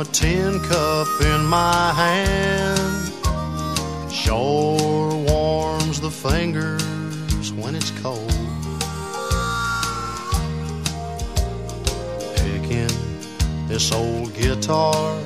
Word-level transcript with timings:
a 0.00 0.04
tin 0.04 0.58
cup 0.60 1.08
in 1.20 1.44
my 1.44 1.92
hand. 1.92 3.12
Sure 4.10 5.12
warms 5.28 6.00
the 6.00 6.10
fingers 6.10 7.52
when 7.52 7.74
it's 7.74 7.90
cold. 8.00 8.32
Picking 12.36 12.88
this 13.68 13.92
old 13.92 14.32
guitar, 14.32 15.18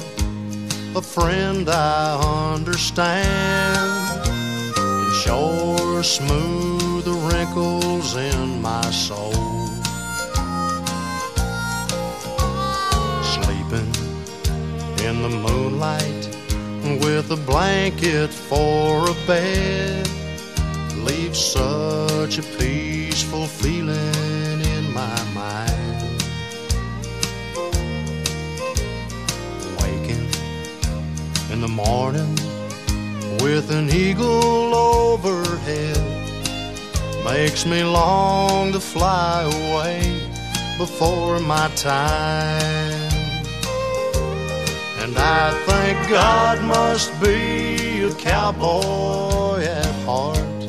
a 0.97 1.03
friend 1.03 1.69
I 1.69 2.55
understand, 2.55 4.25
can 4.75 5.13
sure 5.23 6.03
smooth 6.03 7.05
the 7.05 7.13
wrinkles 7.13 8.17
in 8.17 8.61
my 8.61 8.91
soul. 8.91 9.54
The 15.31 15.31
moonlight 15.31 16.29
with 17.01 17.31
a 17.31 17.37
blanket 17.47 18.29
for 18.29 19.09
a 19.09 19.15
bed 19.27 20.07
leaves 20.99 21.39
such 21.39 22.37
a 22.37 22.43
peaceful 22.59 23.47
feeling 23.47 24.61
in 24.77 24.93
my 24.93 25.19
mind. 25.33 26.23
Waking 29.81 30.29
in 31.51 31.63
the 31.63 31.73
morning 31.85 32.35
with 33.41 33.71
an 33.71 33.89
eagle 33.89 34.75
overhead 34.75 36.05
makes 37.25 37.65
me 37.65 37.83
long 37.83 38.73
to 38.73 38.81
fly 38.81 39.41
away 39.45 40.21
before 40.77 41.41
my 41.41 41.69
time. 41.77 42.94
And 45.17 45.23
I 45.23 45.53
think 45.65 46.09
God 46.11 46.61
must 46.65 47.13
be 47.23 48.03
a 48.03 48.13
cowboy 48.15 49.63
at 49.63 49.95
heart. 50.05 50.63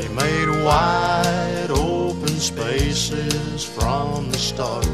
He 0.00 0.08
made 0.08 0.64
wide 0.64 1.70
open 1.70 2.34
spaces 2.40 3.64
from 3.64 4.32
the 4.32 4.38
start. 4.38 4.84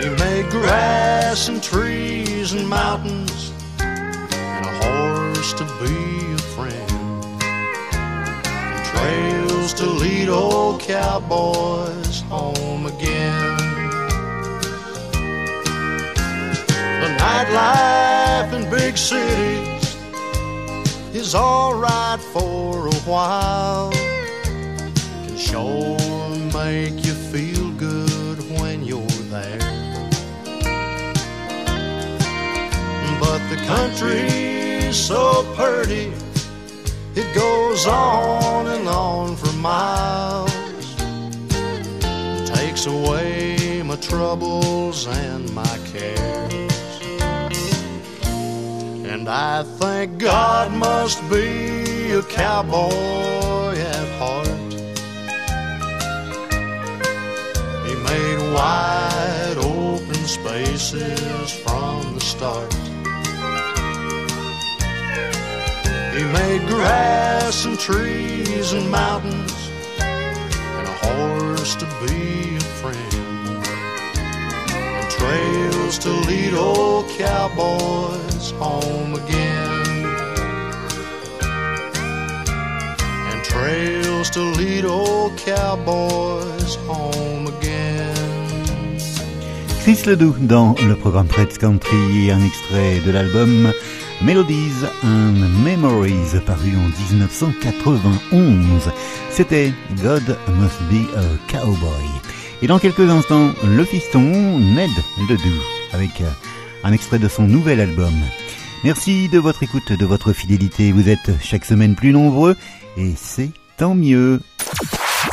He 0.00 0.08
made 0.24 0.48
grass 0.50 1.48
and 1.48 1.62
trees 1.62 2.54
and 2.54 2.66
mountains 2.66 3.52
and 3.78 4.64
a 4.64 4.86
horse 4.86 5.52
to 5.52 5.64
be 5.82 6.32
a 6.32 6.38
friend 6.54 7.24
and 7.92 8.84
trails 8.86 9.74
to 9.74 9.84
lead 9.84 10.30
old 10.30 10.80
cowboys 10.80 12.11
home 12.32 12.86
again. 12.86 13.56
The 17.02 17.10
nightlife 17.20 18.50
in 18.56 18.70
big 18.70 18.96
cities 18.96 19.84
is 21.12 21.34
alright 21.34 22.20
for 22.34 22.88
a 22.88 22.98
while. 23.04 23.90
Can 25.26 25.36
sure 25.36 25.98
make 26.54 27.04
you 27.04 27.14
feel 27.32 27.70
good 27.72 28.38
when 28.58 28.82
you're 28.82 29.18
there. 29.34 29.68
But 33.20 33.40
the 33.52 33.58
country's 33.66 34.96
so 34.96 35.44
pretty, 35.54 36.10
it 37.14 37.28
goes 37.34 37.86
on 37.86 38.68
and 38.68 38.88
on 38.88 39.36
for 39.36 39.52
miles. 39.52 40.51
Takes 42.82 42.94
away 42.94 43.82
my 43.84 43.94
troubles 43.94 45.06
and 45.06 45.48
my 45.54 45.78
cares. 45.92 47.00
And 49.06 49.28
I 49.28 49.62
think 49.62 50.18
God 50.18 50.72
must 50.72 51.20
be 51.30 52.10
a 52.10 52.22
cowboy 52.22 53.76
at 53.78 54.08
heart. 54.18 54.72
He 57.86 57.94
made 57.94 58.52
wide 58.52 59.58
open 59.58 60.24
spaces 60.26 61.52
from 61.52 62.14
the 62.16 62.20
start. 62.20 62.74
He 66.16 66.24
made 66.32 66.66
grass 66.66 67.64
and 67.64 67.78
trees 67.78 68.72
and 68.72 68.90
mountains 68.90 69.61
to 71.62 71.86
be 72.04 72.56
a 72.56 72.60
friend 72.80 73.14
and 74.74 75.10
trails 75.10 75.96
to 75.96 76.10
lead 76.10 76.54
old 76.54 77.08
cowboys 77.10 78.50
home 78.58 79.14
again 79.14 80.04
and 83.30 83.44
trails 83.44 84.28
to 84.30 84.40
lead 84.40 84.84
old 84.84 85.36
cowboys 85.38 86.74
home 86.88 87.46
again. 87.46 88.98
Chris 89.84 90.04
Ledoux 90.04 90.34
dans 90.40 90.74
le 90.84 90.96
programme 90.96 91.28
Fred's 91.28 91.58
Country, 91.58 92.32
un 92.32 92.44
extrait 92.44 92.98
de 93.06 93.12
l'album 93.12 93.72
Melodies 94.24 94.84
and 95.02 95.34
Memories 95.64 96.38
paru 96.46 96.70
en 96.76 96.88
1991. 97.12 98.90
C'était 99.30 99.72
God 100.02 100.36
Must 100.60 100.80
Be 100.90 101.08
a 101.16 101.24
Cowboy. 101.48 102.04
Et 102.62 102.68
dans 102.68 102.78
quelques 102.78 103.00
instants, 103.00 103.52
le 103.66 103.84
fiston 103.84 104.20
Ned 104.20 104.90
Ledoux 105.28 105.62
avec 105.92 106.20
euh, 106.20 106.30
un 106.84 106.92
extrait 106.92 107.18
de 107.18 107.26
son 107.26 107.42
nouvel 107.42 107.80
album. 107.80 108.14
Merci 108.84 109.28
de 109.28 109.40
votre 109.40 109.64
écoute, 109.64 109.92
de 109.92 110.06
votre 110.06 110.32
fidélité. 110.32 110.92
Vous 110.92 111.08
êtes 111.08 111.30
chaque 111.42 111.64
semaine 111.64 111.96
plus 111.96 112.12
nombreux 112.12 112.56
et 112.96 113.14
c'est 113.16 113.50
tant 113.76 113.96
mieux. 113.96 114.40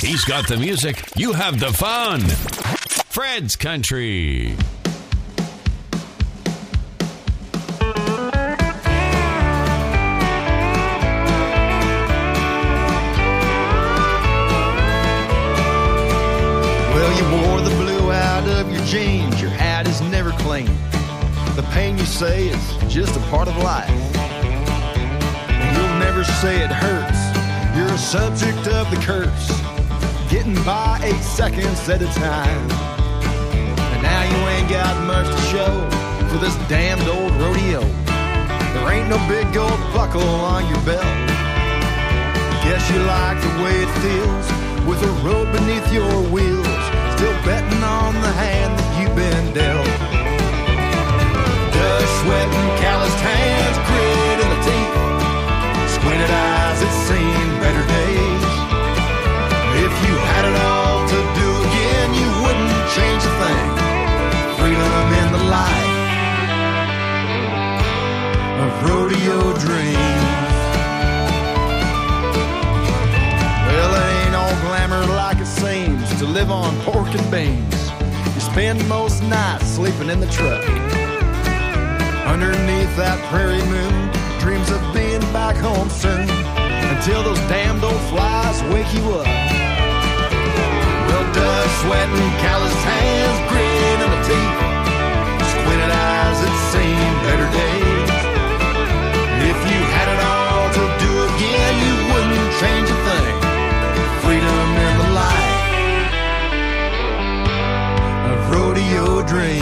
He's 0.01 0.25
got 0.25 0.47
the 0.47 0.57
music, 0.57 1.03
you 1.15 1.31
have 1.33 1.57
the 1.57 1.71
fun. 1.71 2.21
Fred's 3.11 3.55
Country. 3.55 4.55
Jeans. 18.89 19.39
Your 19.39 19.51
hat 19.51 19.87
is 19.87 20.01
never 20.01 20.31
clean. 20.41 20.65
The 21.55 21.61
pain 21.69 21.95
you 21.95 22.05
say 22.05 22.47
is 22.47 22.91
just 22.91 23.15
a 23.15 23.19
part 23.29 23.47
of 23.47 23.55
life. 23.57 23.87
You'll 25.73 25.99
never 26.01 26.23
say 26.23 26.63
it 26.63 26.71
hurts. 26.71 27.21
You're 27.77 27.93
a 27.93 27.97
subject 27.99 28.65
of 28.67 28.89
the 28.89 28.97
curse. 29.05 29.47
Getting 30.31 30.55
by 30.65 30.99
eight 31.03 31.21
seconds 31.21 31.87
at 31.87 32.01
a 32.01 32.09
time. 32.17 32.65
And 33.93 34.01
now 34.01 34.23
you 34.25 34.39
ain't 34.57 34.69
got 34.69 34.97
much 35.05 35.27
to 35.29 35.41
show 35.53 35.73
for 36.29 36.39
this 36.41 36.55
damned 36.67 37.07
old 37.07 37.31
rodeo. 37.33 37.81
There 38.73 38.89
ain't 38.89 39.09
no 39.09 39.21
big 39.29 39.53
gold 39.53 39.79
buckle 39.93 40.33
on 40.49 40.65
your 40.65 40.81
belt. 40.81 41.05
Guess 42.65 42.89
you 42.89 42.99
like 43.05 43.37
the 43.37 43.53
way 43.61 43.75
it 43.85 43.91
feels 44.01 44.45
with 44.89 45.03
a 45.03 45.13
road 45.21 45.45
beneath 45.53 45.93
your 45.93 46.09
wheels. 46.33 46.65
Still 47.13 47.37
betting 47.45 47.83
on 47.83 48.15
the 48.15 48.31
hand 48.31 48.48
been 49.19 49.53
dealt. 49.53 49.85
Dust, 51.75 52.11
sweat, 52.21 52.47
and 52.59 52.71
calloused 52.79 53.21
hands, 53.31 53.77
grit 53.87 54.37
in 54.43 54.49
the 54.55 54.61
teeth. 54.67 54.95
Squinted 55.95 56.31
eyes 56.31 56.79
that 56.79 56.93
seen 57.07 57.47
better 57.63 57.83
days. 57.99 58.45
If 59.85 59.93
you 60.05 60.13
had 60.31 60.43
it 60.49 60.57
all 60.71 60.97
to 61.13 61.19
do 61.41 61.49
again, 61.67 62.07
you 62.19 62.29
wouldn't 62.43 62.79
change 62.95 63.21
a 63.31 63.33
thing. 63.43 63.69
Freedom 64.59 65.07
in 65.21 65.27
the 65.35 65.43
light 65.57 65.95
of 68.63 68.69
rodeo 68.87 69.39
dreams. 69.65 70.55
Well, 73.67 73.91
it 73.99 74.05
ain't 74.15 74.35
all 74.41 74.55
glamour 74.63 75.03
like 75.21 75.39
it 75.43 75.51
seems 75.63 76.07
to 76.19 76.25
live 76.25 76.51
on 76.51 76.71
pork 76.87 77.11
and 77.19 77.27
beans. 77.29 77.78
Spend 78.51 78.87
most 78.89 79.21
nights 79.23 79.67
sleeping 79.67 80.09
in 80.09 80.19
the 80.19 80.27
truck. 80.27 80.65
Underneath 82.25 82.93
that 82.97 83.21
prairie 83.29 83.61
moon, 83.69 84.09
dreams 84.41 84.69
of 84.73 84.81
being 84.91 85.21
back 85.31 85.55
home 85.55 85.89
soon. 85.89 86.25
Until 86.89 87.21
those 87.23 87.39
damned 87.45 87.83
old 87.85 88.01
flies 88.09 88.57
wake 88.73 88.89
you 88.97 89.05
up. 89.13 89.29
Well, 91.07 91.25
dust, 91.29 91.73
sweat, 91.85 92.09
and 92.09 92.33
calloused 92.41 92.83
hands, 92.89 93.37
grit 93.53 94.01
in 94.01 94.09
the 94.17 94.21
teeth. 94.27 94.57
Squinted 95.53 95.93
eyes 95.93 96.37
that 96.41 96.55
seen 96.73 97.09
better 97.29 97.48
dream. 109.29 109.61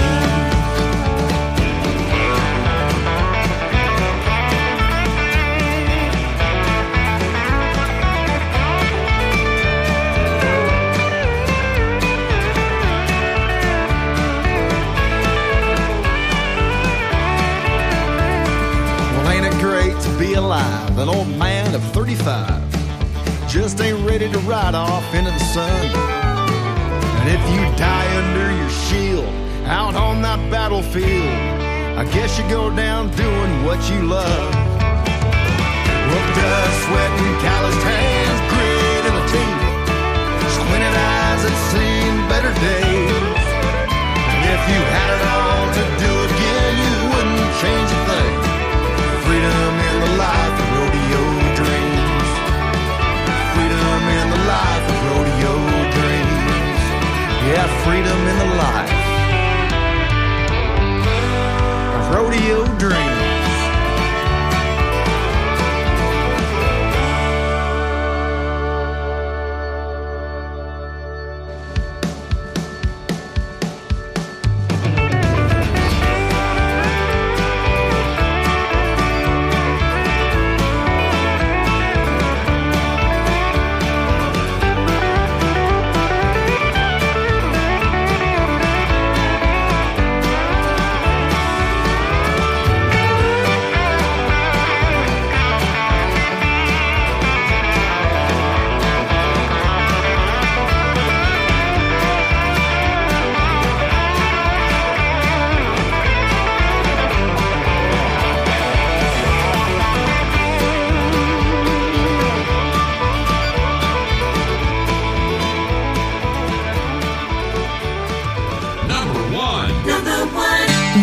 be 20.17 20.33
alive, 20.33 20.97
an 20.97 21.09
old 21.09 21.27
man 21.37 21.75
of 21.75 21.83
35 21.93 22.67
just 23.47 23.79
ain't 23.81 23.99
ready 24.09 24.31
to 24.31 24.39
ride 24.39 24.73
off 24.73 25.13
into 25.13 25.29
the 25.29 25.39
sun. 25.39 25.85
And 27.19 27.29
if 27.29 27.41
you 27.53 27.61
die 27.77 28.07
under 28.17 28.51
your 28.55 28.69
shield, 28.69 29.36
out 29.67 29.95
on 29.95 30.21
that 30.23 30.39
battlefield, 30.49 31.27
I 31.99 32.07
guess 32.15 32.39
you 32.39 32.47
go 32.47 32.71
down 32.71 33.11
doing 33.19 33.51
what 33.67 33.83
you 33.91 33.99
love. 34.07 34.53
Well, 36.07 36.27
dust, 36.39 36.75
sweat, 36.87 37.11
and 37.19 37.35
calloused 37.43 37.83
hands, 37.83 38.39
grit 38.47 39.03
in 39.03 39.13
the 39.19 39.25
teeth, 39.27 39.63
squinted 40.55 40.95
eyes 40.95 41.41
that 41.43 41.57
seen 41.75 42.11
better 42.31 42.53
days. 42.63 43.43
And 43.91 44.39
if 44.55 44.61
you 44.71 44.79
had 44.87 45.09
it 45.19 45.23
all 45.35 45.63
to 45.75 45.83
do 45.99 46.11
again, 46.31 46.71
you 46.79 46.93
wouldn't 47.11 47.51
change 47.59 47.89
a 47.91 47.99
thing. 48.07 48.35
Freedom 49.27 49.71
in 49.83 49.95
the 49.99 50.13
life 50.15 50.55
of 50.63 50.67
rodeo 50.79 51.23
dreams. 51.59 52.29
Freedom 53.51 53.99
in 54.15 54.27
the 54.31 54.41
life 54.47 54.85
of 54.87 54.97
rodeo 55.11 55.53
dreams. 55.91 56.81
Yeah, 57.51 57.67
freedom 57.83 58.19
in 58.31 58.37
the 58.47 58.51
life 58.63 58.96
rodeo 62.17 62.65
dreams. 62.79 63.06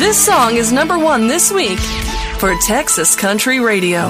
This 0.05 0.23
song 0.23 0.57
is 0.57 0.71
number 0.71 0.99
one 0.99 1.29
this 1.29 1.51
week 1.51 1.79
for 2.39 2.55
Texas 2.67 3.17
Country 3.17 3.59
Radio. 3.59 4.03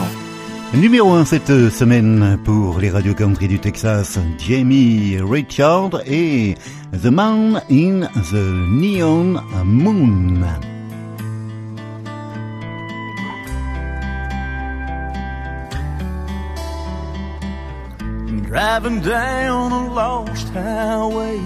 Numéro 0.72 1.06
1 1.06 1.24
cette 1.24 1.70
semaine 1.70 2.36
pour 2.44 2.80
les 2.80 2.90
radios 2.90 3.14
country 3.14 3.46
du 3.46 3.60
Texas, 3.60 4.18
Jamie 4.36 5.18
Richard 5.22 6.02
et 6.04 6.56
The 6.90 7.12
Man 7.12 7.62
in 7.70 8.08
the 8.32 8.42
Neon 8.66 9.40
Moon. 9.64 10.44
Driving 18.48 19.00
down 19.00 19.70
a 19.70 19.94
lost 19.94 20.48
highway, 20.48 21.38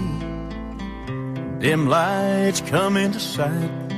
dim 1.59 1.87
lights 1.87 2.61
come 2.61 2.97
into 2.97 3.19
sight. 3.19 3.88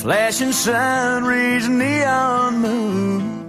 Flashing 0.00 0.52
sign 0.52 1.24
rays, 1.24 1.68
neon 1.68 2.58
moon, 2.58 3.48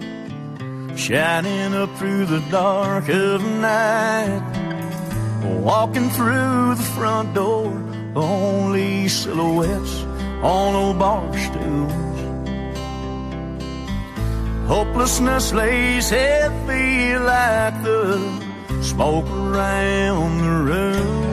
shining 0.95 1.73
up 1.73 1.89
through 1.97 2.25
the 2.25 2.39
dark 2.49 3.09
of 3.09 3.41
night. 3.43 4.41
Walking 5.43 6.09
through 6.11 6.75
the 6.75 6.83
front 6.95 7.33
door, 7.33 7.73
only 8.15 9.07
silhouettes 9.09 10.03
on 10.41 10.75
old 10.75 10.99
bar 10.99 11.37
stools. 11.37 12.19
Hopelessness 14.67 15.51
lays 15.53 16.09
heavy 16.09 17.17
like 17.17 17.83
the 17.83 18.17
smoke 18.81 19.29
around 19.29 20.37
the 20.41 20.51
room. 20.71 21.25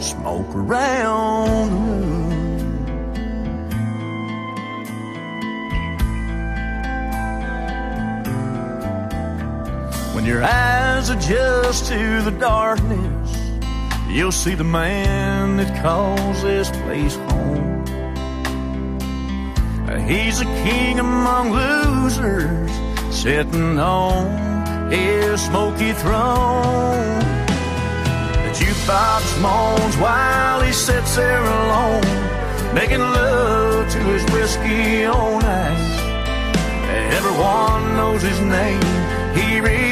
Smoke 0.00 0.54
around 0.54 1.70
the 1.70 1.76
room. 1.76 2.11
When 10.22 10.30
your 10.30 10.44
eyes 10.44 11.08
adjust 11.08 11.86
to 11.86 12.22
the 12.22 12.30
darkness, 12.30 13.36
you'll 14.08 14.30
see 14.30 14.54
the 14.54 14.62
man 14.62 15.56
that 15.56 15.82
calls 15.82 16.42
this 16.42 16.70
place 16.70 17.16
home. 17.16 17.84
He's 20.06 20.40
a 20.40 20.44
king 20.44 21.00
among 21.00 21.50
losers, 21.50 22.70
sitting 23.10 23.80
on 23.80 24.92
his 24.92 25.40
smoky 25.40 25.92
throne. 25.92 27.18
The 28.44 28.52
jukebox 28.54 29.42
moans 29.42 29.96
while 29.96 30.60
he 30.62 30.72
sits 30.72 31.16
there 31.16 31.42
alone, 31.42 32.74
making 32.76 33.00
love 33.00 33.90
to 33.90 33.98
his 33.98 34.22
whiskey 34.32 35.04
on 35.04 35.42
ice. 35.42 35.98
Everyone 37.18 37.96
knows 37.96 38.22
his 38.22 38.40
name. 38.40 38.80
He 39.34 39.58
relives 39.58 39.91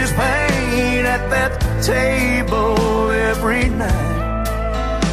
his 0.00 0.10
pain 0.12 1.06
at 1.06 1.22
that 1.30 1.52
table 1.82 3.10
every 3.10 3.68
night. 3.68 4.14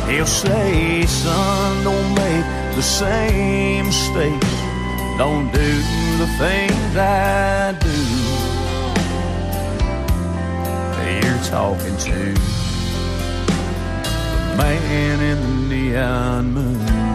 He'll 0.10 0.26
say, 0.26 1.06
son, 1.06 1.84
don't 1.84 2.10
make 2.16 2.46
the 2.76 2.82
same 2.82 3.86
mistakes. 3.86 4.54
Don't 5.18 5.52
do 5.52 5.72
the 6.22 6.28
things 6.42 6.98
I 6.98 7.74
do. 7.88 8.00
You're 11.22 11.44
talking 11.46 11.98
to 12.08 12.20
the 14.48 14.56
man 14.58 15.20
in 15.22 15.38
the 15.42 15.76
neon 15.76 16.54
moon. 16.54 17.11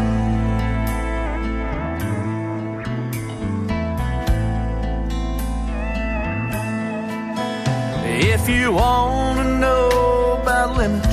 If 8.18 8.48
you 8.48 8.72
want 8.72 9.40
to 9.40 9.44
know 9.58 10.38
about 10.40 10.74
limits, 10.78 11.06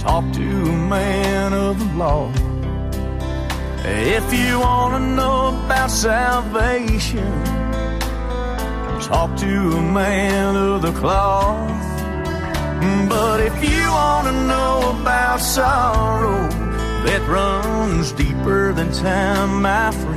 talk 0.00 0.24
to 0.34 0.42
a 0.42 0.88
man 0.88 1.52
of 1.52 1.80
the 1.80 1.98
law. 1.98 2.30
If 3.84 4.32
you 4.32 4.60
want 4.60 4.94
to 4.94 5.00
know 5.00 5.48
about 5.64 5.90
salvation, 5.90 7.26
talk 9.00 9.36
to 9.38 9.72
a 9.72 9.82
man 9.82 10.54
of 10.54 10.82
the 10.82 10.92
cloth. 10.92 11.68
But 13.08 13.40
if 13.40 13.68
you 13.68 13.90
want 13.90 14.28
to 14.28 14.32
know 14.46 14.96
about 15.00 15.40
sorrow 15.40 16.48
that 17.04 17.20
runs 17.28 18.12
deeper 18.12 18.72
than 18.72 18.92
time, 18.92 19.60
my 19.60 19.90
friend, 19.90 20.13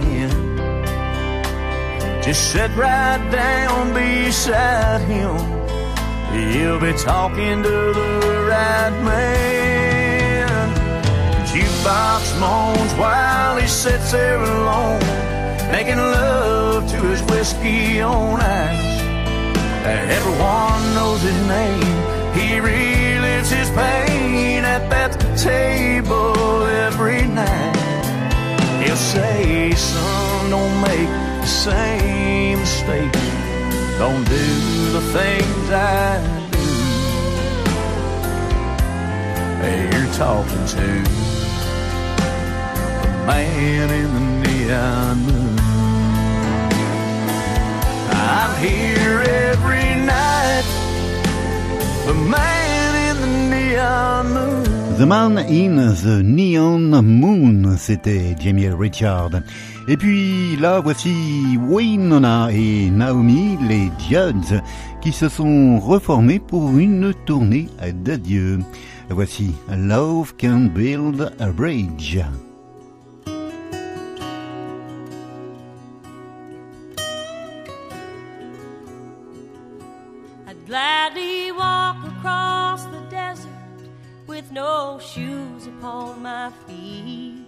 just 2.27 2.51
sit 2.51 2.69
right 2.75 3.25
down 3.31 3.93
beside 3.93 4.99
him. 5.07 5.37
He'll 6.33 6.77
be 6.77 6.91
talking 6.91 7.63
to 7.63 7.69
the 7.99 8.45
right 8.49 8.91
man. 9.05 10.49
Jukebox 11.47 12.37
moans 12.41 12.93
while 12.95 13.55
he 13.55 13.65
sits 13.65 14.11
there 14.11 14.41
alone, 14.41 14.99
making 15.71 15.99
love 15.99 16.91
to 16.91 16.97
his 16.97 17.21
whiskey 17.31 18.01
on 18.01 18.41
ice. 18.41 18.99
Everyone 19.85 20.81
knows 20.95 21.21
his 21.21 21.47
name. 21.47 21.97
He 22.35 22.59
relives 22.59 23.49
his 23.49 23.69
pain 23.69 24.65
at 24.65 24.89
that 24.89 25.13
table 25.37 26.63
every 26.87 27.25
night. 27.25 28.83
He'll 28.83 28.97
say, 28.97 29.71
son, 29.75 30.49
don't 30.49 30.81
make 30.81 31.26
same 31.71 32.59
mistake. 32.59 33.11
Don't 33.99 34.23
do 34.23 34.47
the 34.95 35.03
things 35.17 35.65
I 35.69 36.21
do. 36.53 36.67
Hey, 39.61 39.79
you're 39.91 40.13
talking 40.13 40.65
to 40.75 40.87
the 43.03 43.17
man 43.27 43.87
in 44.01 44.09
the 44.17 44.23
neon 44.43 45.15
moon. 45.27 45.59
I'm 48.13 48.51
here 48.65 49.19
every 49.51 49.89
night, 50.15 50.67
the 52.07 52.13
man 52.35 52.91
in 53.07 53.15
the 53.23 53.31
neon. 53.51 53.86
The 54.97 55.05
Man 55.05 55.37
in 55.37 55.93
the 55.93 56.23
Neon 56.23 57.03
Moon, 57.03 57.77
c'était 57.77 58.35
Jamie 58.39 58.69
Richard. 58.69 59.29
Et 59.87 59.95
puis 59.95 60.55
là, 60.55 60.79
voici 60.79 61.55
Waynona 61.69 62.49
et 62.51 62.89
Naomi, 62.89 63.59
les 63.67 63.91
Judds, 64.09 64.59
qui 64.99 65.11
se 65.11 65.29
sont 65.29 65.79
reformés 65.79 66.39
pour 66.39 66.75
une 66.75 67.13
tournée 67.27 67.67
d'adieu. 68.03 68.57
Voici 69.09 69.53
Love 69.69 70.33
Can 70.39 70.71
Build 70.73 71.31
a 71.39 71.51
Bridge. 71.51 72.17
With 84.37 84.51
no 84.51 84.99
shoes 84.99 85.65
upon 85.65 86.21
my 86.21 86.51
feet 86.67 87.43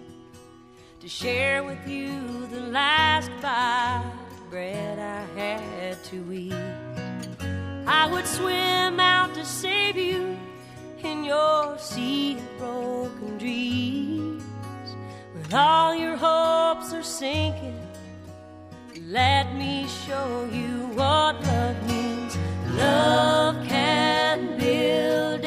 to 0.98 1.08
share 1.08 1.62
with 1.62 1.86
you 1.86 2.10
the 2.48 2.62
last 2.62 3.30
bite 3.40 4.02
of 4.32 4.50
bread 4.50 4.98
I 4.98 5.22
had 5.38 6.02
to 6.10 6.32
eat. 6.32 6.52
I 7.86 8.08
would 8.10 8.26
swim 8.26 8.98
out 8.98 9.32
to 9.34 9.44
save 9.44 9.96
you 9.96 10.36
in 11.04 11.22
your 11.22 11.78
sea 11.78 12.38
of 12.38 12.58
broken 12.58 13.38
dreams. 13.38 14.42
When 15.34 15.54
all 15.54 15.94
your 15.94 16.16
hopes 16.16 16.92
are 16.92 17.04
sinking, 17.04 17.80
let 19.06 19.54
me 19.54 19.86
show 20.06 20.48
you 20.52 20.88
what 20.98 21.40
love 21.40 21.86
means. 21.86 22.36
Love 22.74 23.64
can 23.68 24.58
build 24.58 25.44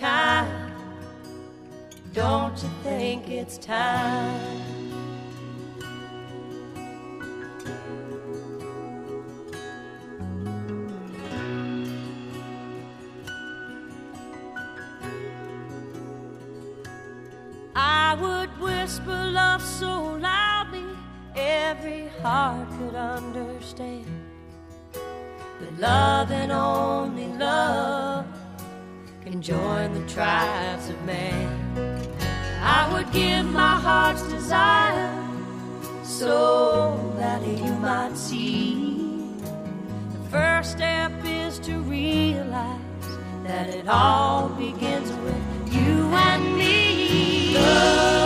time? 0.00 0.72
Don't 2.14 2.56
you 2.62 2.70
think 2.82 3.28
it's 3.28 3.58
time? 3.58 4.40
I 17.76 18.14
would 18.14 18.48
whisper 18.58 19.30
love 19.30 19.62
so 19.62 20.14
loudly 20.14 20.84
every 21.36 22.08
heart 22.22 22.66
could 22.78 22.94
understand. 22.94 24.06
That 25.60 25.78
love 25.78 26.30
and 26.32 26.50
only 26.50 27.26
love 27.26 28.39
can 29.30 29.40
join 29.40 29.94
the 29.94 30.12
tribes 30.12 30.88
of 30.88 31.00
man. 31.04 31.46
I 32.62 32.92
would 32.92 33.12
give 33.12 33.46
my 33.46 33.76
heart's 33.76 34.24
desire 34.24 35.14
so 36.02 37.14
that 37.16 37.46
you 37.46 37.72
might 37.74 38.16
see. 38.16 39.36
The 39.38 40.28
first 40.30 40.72
step 40.72 41.12
is 41.24 41.60
to 41.60 41.78
realize 41.82 42.80
that 43.44 43.68
it 43.68 43.86
all 43.86 44.48
begins 44.48 45.12
with 45.24 45.74
you 45.74 46.12
and 46.12 46.58
me. 46.58 47.54
Love 47.54 48.19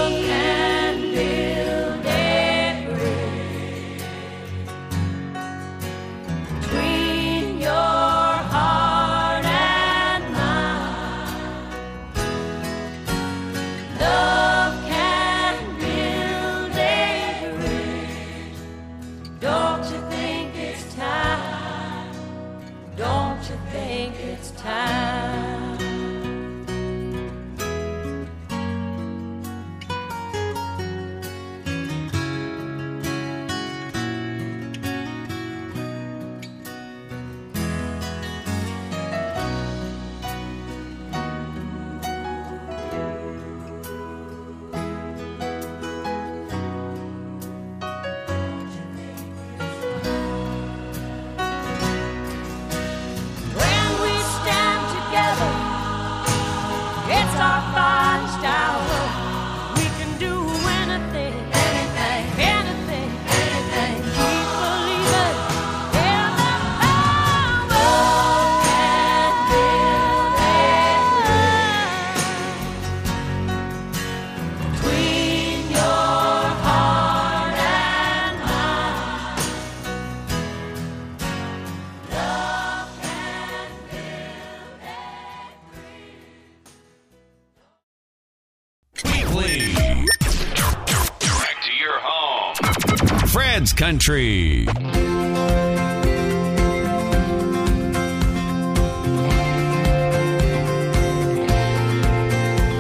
Fred's 93.29 93.73
Country. 93.73 94.67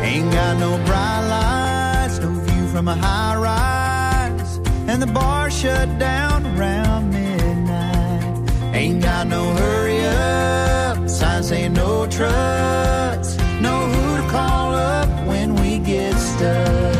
Ain't 0.02 0.32
got 0.32 0.58
no 0.58 0.76
bright 0.84 1.26
lights, 1.28 2.18
no 2.20 2.30
view 2.30 2.68
from 2.68 2.88
a 2.88 2.94
high 2.94 3.36
rise, 3.36 4.56
and 4.88 5.02
the 5.02 5.06
bar 5.06 5.50
shut 5.50 5.98
down 5.98 6.46
around 6.56 7.10
midnight. 7.10 8.74
Ain't 8.74 9.02
got 9.02 9.26
no 9.26 9.42
hurry 9.54 10.04
up, 10.04 11.08
sign 11.08 11.42
saying 11.42 11.72
no 11.72 12.06
trucks, 12.06 13.36
know 13.60 13.80
who 13.86 14.16
to 14.22 14.28
call 14.30 14.74
up 14.74 15.08
when 15.26 15.54
we 15.56 15.78
get 15.78 16.14
stuck. 16.14 16.93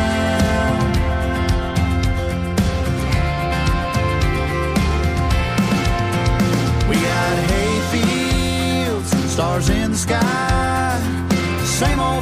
We 6.89 6.97
got 6.97 7.37
hay 7.51 7.73
fields, 7.93 9.11
stars 9.33 9.69
in 9.69 9.91
the 9.91 9.99
sky, 9.99 10.99
same 11.65 12.01
old 12.01 12.22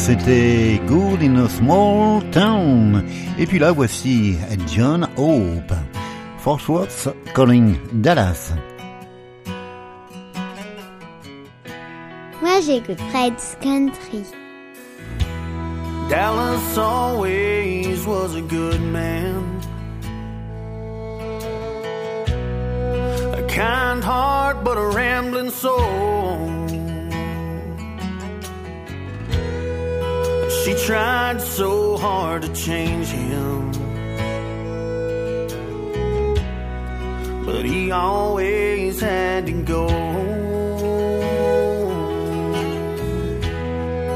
c'était 0.00 0.80
Good 0.86 1.22
in 1.22 1.36
a 1.36 1.48
Small 1.48 2.22
Town. 2.30 3.04
Et 3.38 3.46
puis 3.46 3.58
là, 3.58 3.72
voici 3.72 4.36
John 4.66 5.06
Hope. 5.16 5.72
Fort 6.38 6.60
Worth 6.68 7.08
calling 7.34 7.76
Dallas. 7.92 8.54
Moi, 12.40 12.60
j'écoute 12.66 13.00
Fred's 13.10 13.56
Country. 13.62 14.24
Dallas 16.08 16.78
always 16.78 18.06
was 18.06 18.34
a 18.34 18.40
good 18.40 18.80
man. 18.80 19.60
A 23.34 23.42
kind 23.48 24.02
heart, 24.02 24.64
but 24.64 24.78
a 24.78 24.86
rambling 24.96 25.50
soul. 25.50 26.49
She 30.70 30.86
tried 30.86 31.42
so 31.42 31.96
hard 31.96 32.42
to 32.42 32.48
change 32.54 33.08
him. 33.08 33.72
But 37.44 37.64
he 37.64 37.90
always 37.90 39.00
had 39.00 39.46
to 39.46 39.52
go. 39.64 39.88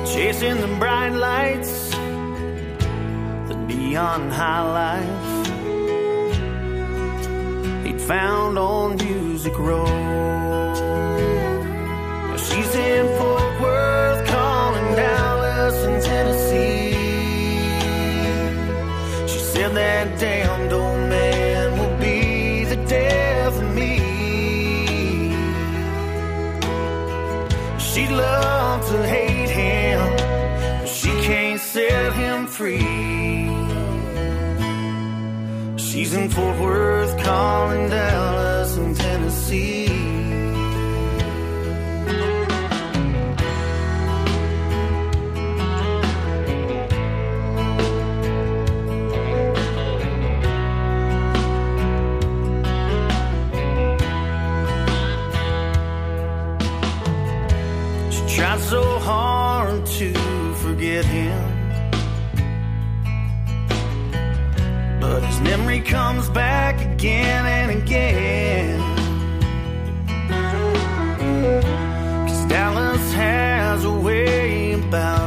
Chasing 0.06 0.60
the 0.60 0.68
bright 0.78 1.08
lights, 1.08 1.90
the 3.48 3.56
neon 3.66 4.30
highlights 4.30 5.48
he'd 7.84 8.00
found 8.00 8.58
on 8.58 8.94
Music 8.98 9.58
Row. 9.58 9.86
She's 12.36 12.74
in 12.76 13.43
that 19.74 20.18
damned 20.20 20.72
old 20.72 21.08
man 21.08 21.78
will 21.78 21.96
be 21.98 22.64
the 22.64 22.76
death 22.86 23.56
of 23.62 23.74
me. 23.74 23.98
She'd 27.78 28.10
love 28.10 28.80
to 28.90 28.98
hate 29.06 29.50
him, 29.50 30.00
but 30.80 30.88
she 30.88 31.10
can't 31.28 31.60
set 31.60 32.12
him 32.12 32.46
free. 32.46 33.04
She's 35.76 36.12
in 36.14 36.28
Fort 36.28 36.58
Worth, 36.60 37.22
calling 37.24 37.88
Dallas 37.88 38.76
and 38.76 38.96
Tennessee. 38.96 39.83
Comes 65.94 66.28
back 66.30 66.74
again 66.94 67.46
and 67.46 67.70
again. 67.80 68.80
Cause 72.26 72.44
Dallas 72.46 73.12
has 73.12 73.84
a 73.84 73.92
way 73.92 74.72
about 74.72 75.23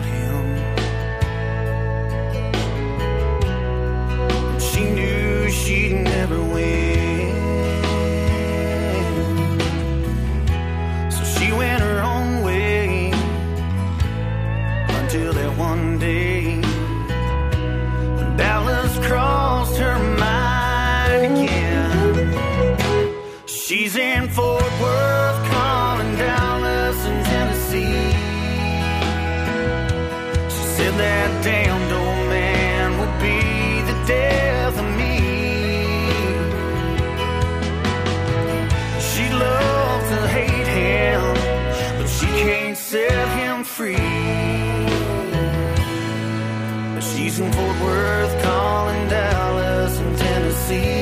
Worth, 47.83 48.43
calling 48.43 49.09
Dallas 49.09 49.99
and 49.99 50.17
Tennessee. 50.17 50.96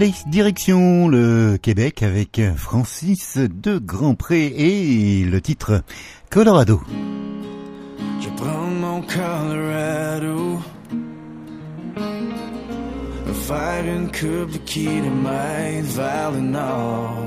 Allez, 0.00 0.14
direction 0.28 1.08
le 1.08 1.58
Québec 1.60 2.04
avec 2.04 2.40
Francis 2.56 3.36
de 3.36 3.78
Grandpré 3.78 4.46
et 4.46 5.24
le 5.24 5.40
titre 5.40 5.82
Colorado. 6.30 6.80
Je 8.20 8.28
prends 8.36 8.70
mon 8.80 9.02
Colorado 9.02 10.60
Faire 13.48 13.84
une 13.92 14.06
coupe 14.06 14.52
de 14.52 14.58
kilomètres 14.58 15.88
vers 15.96 16.30
le 16.30 16.40
nord. 16.42 17.24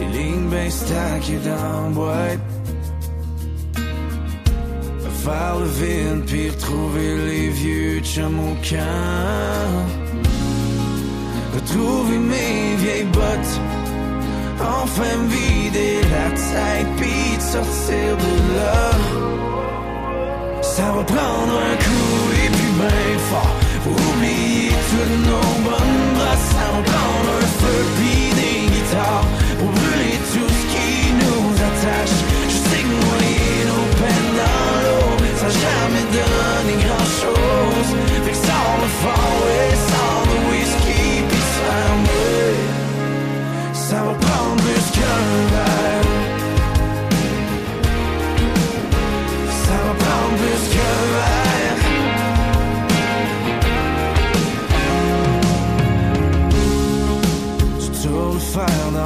Des 0.00 0.18
lignes 0.18 0.48
bien 0.50 0.68
stackées 0.68 1.38
dans 1.44 1.90
boîte. 1.92 2.57
Faire 5.24 5.58
le 5.58 5.66
vide 5.66 6.24
puis 6.26 6.50
retrouver 6.50 7.16
les 7.26 7.48
vieux 7.48 8.00
chums. 8.00 8.40
Retrouver 11.54 12.18
mes 12.18 12.76
vieilles 12.76 13.04
bottes. 13.12 13.60
Enfin 14.60 15.16
vider 15.28 16.00
la 16.14 16.30
tête 16.30 16.86
puis 16.96 17.40
sortir 17.40 18.16
de 18.24 18.32
là. 18.56 18.90
Ça 20.62 20.92
va 20.92 21.02
prendre 21.02 21.54
un 21.70 21.76
coup 21.84 22.22
et 22.44 22.50
puis 22.50 22.72
bien 22.78 23.18
fort. 23.30 23.54
Oublier 23.86 24.70
toutes 24.90 25.18
nos 25.26 25.50
bonnes 25.64 26.06
brasses. 26.14 26.48
Ça 26.54 26.66
va 26.72 26.80
prendre 26.92 27.30
un 27.40 27.46
feu 27.60 27.80
puis 27.96 28.22
des 28.40 28.58
guitares. 28.72 29.26
Pour 29.58 29.68
brûler 29.68 30.18
tout 30.32 30.50
ce 30.58 30.67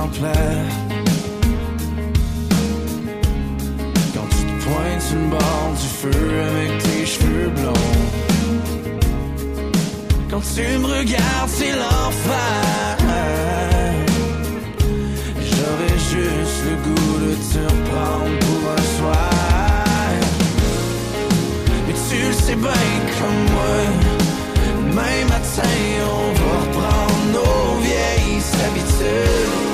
Quand 0.02 0.08
tu 4.30 4.42
te 4.44 4.64
pointes 4.64 5.08
le 5.14 5.28
bord 5.30 5.70
du 5.80 5.88
feu 6.00 6.10
avec 6.50 6.70
tes 6.82 7.06
cheveux 7.06 7.50
blonds. 7.50 7.88
Quand 10.28 10.42
tu 10.54 10.64
me 10.78 10.86
regardes, 10.86 11.48
c'est 11.48 11.72
l'enfer. 11.72 12.96
J'aurais 15.38 15.98
juste 16.10 16.58
le 16.68 16.74
goût 16.84 17.16
de 17.24 17.32
te 17.52 17.60
reprendre 17.72 18.38
pour 18.40 18.62
un 18.72 18.84
soir. 18.98 19.30
Mais 21.86 21.94
tu 22.08 22.16
le 22.26 22.32
sais 22.32 22.56
bien 22.56 22.90
comme 23.18 23.42
moi. 23.52 23.76
Demain 24.66 25.20
matin, 25.28 25.76
on 26.04 26.32
va 26.40 26.52
reprendre 26.64 27.22
nos 27.34 27.80
vieilles 27.82 28.46
habitudes. 28.64 29.71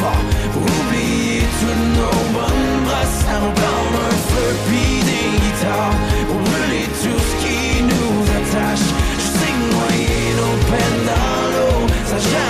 Fort. 0.00 0.22
Pour 0.52 0.62
oublier 0.62 1.42
toutes 1.60 1.86
nos 1.98 2.20
bonnes 2.36 2.76
brasses. 2.86 3.18
Ça 3.26 3.36
va 3.42 3.50
prendre 3.62 3.96
un 4.10 4.16
feu 4.30 4.48
puis 4.66 4.90
des 5.10 5.28
guitares. 5.42 5.96
Pour 6.28 6.40
brûler 6.48 6.86
tout 7.02 7.20
ce 7.28 7.34
qui 7.42 7.82
nous 7.90 8.16
attache. 8.38 8.86
Je 9.22 9.28
sais 9.38 9.52
que 9.52 9.66
nos. 9.74 9.88
Ça 12.08 12.47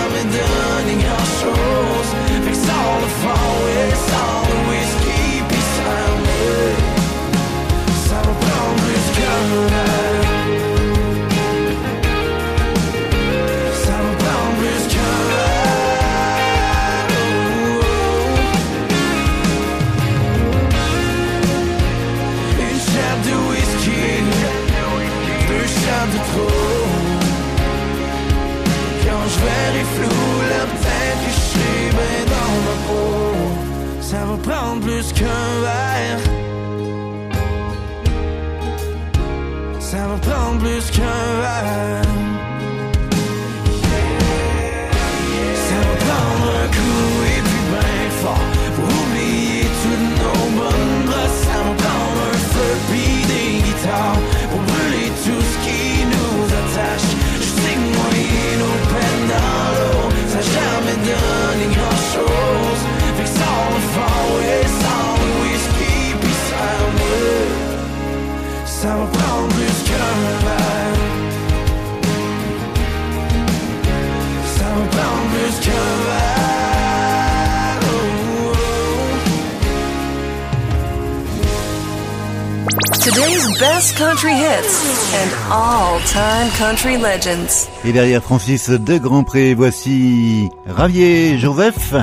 country 83.98 84.32
hits 84.32 85.12
and 85.12 85.28
all-time 85.50 86.48
country 86.52 86.96
legends. 86.96 87.68
Et 87.84 87.92
derrière 87.92 88.22
Francis 88.22 88.70
de 88.70 88.96
Grandpré, 88.96 89.54
voici 89.54 90.48
Ravier 90.66 91.36
Joseph 91.36 91.94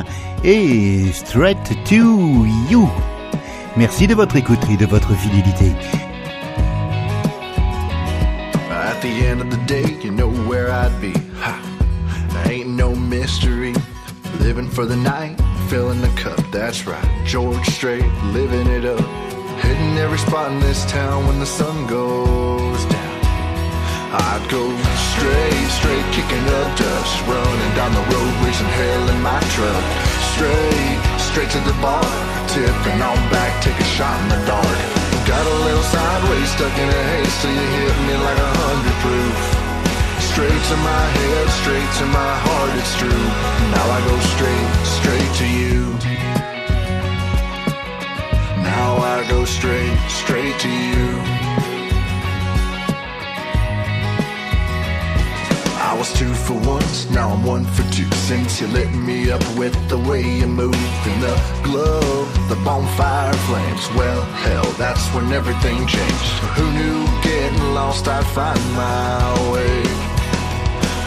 et 0.43 1.05
Straight 1.13 1.57
to 1.85 2.45
You. 2.69 2.89
Merci 3.77 4.07
de 4.07 4.13
votre 4.13 4.35
écoute 4.35 4.59
et 4.69 4.75
de 4.75 4.85
votre 4.85 5.15
fidélité. 5.15 5.71
At 8.69 8.99
the 9.01 9.25
end 9.25 9.39
of 9.39 9.49
the 9.49 9.65
day, 9.65 9.85
you 10.03 10.11
know 10.11 10.29
where 10.49 10.69
I'd 10.69 10.99
be. 10.99 11.17
Ha. 11.41 11.57
Ain't 12.49 12.75
no 12.75 12.93
mystery. 12.93 13.73
Living 14.41 14.67
for 14.67 14.85
the 14.85 14.97
night, 14.97 15.39
filling 15.69 16.01
the 16.01 16.09
cup, 16.21 16.41
that's 16.51 16.85
right. 16.85 17.25
George 17.25 17.65
Strait, 17.69 18.03
living 18.33 18.67
it 18.67 18.83
up. 18.83 19.24
Hitting 19.65 19.97
every 19.97 20.19
spot 20.19 20.51
in 20.51 20.59
this 20.59 20.85
town 20.85 21.25
when 21.27 21.39
the 21.39 21.45
sun 21.45 21.87
goes 21.87 22.81
down. 22.85 23.15
I'd 24.13 24.45
go 24.47 24.63
straight, 25.11 25.69
straight, 25.73 26.05
kicking 26.13 26.45
up 26.59 26.69
dust. 26.77 27.13
Running 27.25 27.73
down 27.73 27.91
the 27.97 28.05
road, 28.13 28.33
raising 28.45 28.71
hell 28.79 29.03
in 29.09 29.19
my 29.25 29.41
truck. 29.57 29.85
Straight, 30.37 30.99
straight 31.17 31.51
to 31.57 31.61
the 31.65 31.75
bar. 31.81 32.05
Tipping 32.53 33.01
on 33.01 33.19
back, 33.33 33.51
take 33.65 33.75
a 33.75 33.89
shot 33.97 34.15
in 34.23 34.29
the 34.29 34.41
dark. 34.45 34.79
Got 35.25 35.41
a 35.41 35.55
little 35.65 35.87
sideways 35.89 36.49
stuck 36.53 36.75
in 36.77 36.87
a 36.87 37.01
haze 37.11 37.35
till 37.41 37.49
you 37.49 37.67
hit 37.81 37.97
me 38.05 38.15
like 38.21 38.37
a 38.37 38.51
hundred 38.61 38.97
proof. 39.01 39.37
Straight 40.29 40.63
to 40.69 40.77
my 40.85 41.05
head, 41.17 41.47
straight 41.59 41.91
to 41.99 42.05
my 42.13 42.33
heart, 42.45 42.71
it's 42.77 42.93
true. 43.01 43.25
Now 43.73 43.85
I 43.89 43.99
go 44.05 44.15
straight, 44.37 44.69
straight 44.85 45.31
to 45.41 45.47
you. 45.49 46.14
I 49.25 49.29
go 49.29 49.43
straight, 49.43 49.97
straight 50.07 50.59
to 50.59 50.69
you. 50.69 51.07
I 55.81 55.95
was 55.97 56.13
two 56.13 56.31
for 56.33 56.53
once, 56.67 57.09
now 57.09 57.29
I'm 57.29 57.43
one 57.43 57.65
for 57.65 57.81
two. 57.91 58.09
Since 58.29 58.61
you 58.61 58.67
lit 58.67 58.93
me 58.93 59.31
up 59.31 59.41
with 59.57 59.73
the 59.89 59.97
way 59.97 60.21
you 60.21 60.45
move 60.45 60.75
in 61.07 61.19
the 61.21 61.35
glow, 61.63 62.25
the 62.49 62.55
bonfire 62.63 63.33
flames. 63.49 63.89
Well, 63.97 64.21
hell, 64.45 64.65
that's 64.77 65.07
when 65.15 65.31
everything 65.31 65.87
changed. 65.87 66.31
Who 66.57 66.71
knew 66.73 67.05
getting 67.23 67.73
lost 67.73 68.07
I'd 68.07 68.27
find 68.27 68.61
my 68.73 69.51
way? 69.51 69.81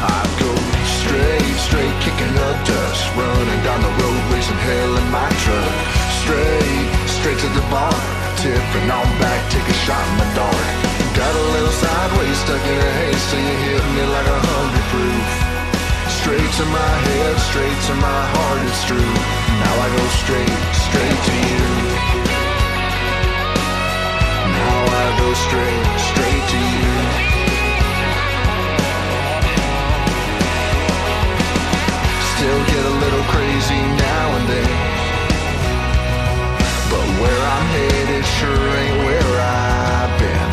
I'd 0.03 0.33
go 0.43 0.53
straight, 0.99 1.57
straight, 1.67 1.95
kicking 2.03 2.35
up 2.51 2.67
dust, 2.67 3.03
running 3.15 3.63
down 3.63 3.81
the 3.81 3.95
road, 4.03 4.21
raising 4.35 4.59
hell 4.67 4.97
in 4.97 5.07
my 5.11 5.29
truck. 5.45 5.75
Straight, 6.23 7.08
straight 7.29 7.45
to 7.45 7.61
the 7.61 7.67
bar. 7.69 7.93
Tipping 8.41 8.89
on 8.89 9.09
back, 9.21 9.41
take 9.53 9.69
a 9.69 9.77
shot 9.85 10.01
in 10.01 10.17
the 10.17 10.29
dark. 10.33 10.67
Got 11.13 11.35
a 11.37 11.45
little 11.53 11.77
sideways 11.77 12.39
stuck 12.41 12.65
in 12.65 12.79
a 12.79 12.91
haze, 13.01 13.25
so 13.29 13.37
you 13.37 13.55
hit 13.69 13.85
me 13.97 14.05
like 14.17 14.29
a 14.33 14.41
hundred 14.49 14.87
proof. 14.89 15.29
Straight 16.21 16.51
to 16.57 16.65
my 16.73 16.93
head, 17.05 17.35
straight 17.53 17.81
to 17.89 17.95
my 18.01 18.23
heart, 18.33 18.61
it's 18.65 18.83
true. 18.89 19.13
Now 19.61 19.75
I 19.77 19.89
go 19.99 20.05
straight, 20.25 20.61
straight 20.89 21.21
to 21.29 21.35
you. 21.53 21.69
Now 24.57 24.81
I 24.89 25.07
go 25.21 25.29
straight, 25.45 25.85
straight 26.09 26.45
to 26.53 26.61
you. 26.81 26.93
Still 32.33 32.61
get 32.73 32.85
a 32.89 32.95
little 33.05 33.25
crazy 33.35 33.81
now 34.01 34.27
and 34.39 34.49
then. 34.49 34.78
But 36.91 37.07
where 37.21 37.43
I'm 37.55 37.67
headed 37.77 38.25
sure 38.39 38.67
ain't 38.83 38.99
where 39.07 39.33
I've 39.41 40.15
been. 40.21 40.51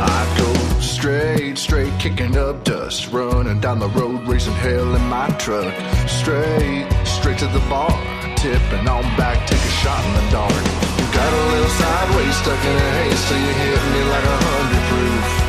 I 0.00 0.20
go 0.38 0.52
straight, 0.80 1.58
straight, 1.58 1.92
kicking 1.98 2.36
up 2.36 2.64
dust, 2.64 3.12
running 3.12 3.60
down 3.60 3.78
the 3.78 3.88
road, 3.88 4.26
raising 4.26 4.54
hell 4.54 4.94
in 4.94 5.04
my 5.08 5.28
truck. 5.38 5.74
Straight, 6.08 6.86
straight 7.04 7.38
to 7.38 7.48
the 7.48 7.62
bar, 7.68 7.92
tipping 8.36 8.88
on 8.88 9.02
back, 9.16 9.46
take 9.46 9.60
a 9.60 9.74
shot 9.82 10.02
in 10.04 10.12
the 10.14 10.26
dark. 10.30 10.64
Got 11.12 11.32
a 11.32 11.42
little 11.52 11.74
sideways, 11.80 12.36
stuck 12.36 12.62
in 12.64 12.76
a 12.76 12.90
haze, 12.98 13.20
so 13.28 13.34
you 13.34 13.52
hit 13.62 13.82
me 13.94 14.02
like 14.12 14.24
a 14.24 14.38
hundred 14.46 14.82
proof 14.88 15.42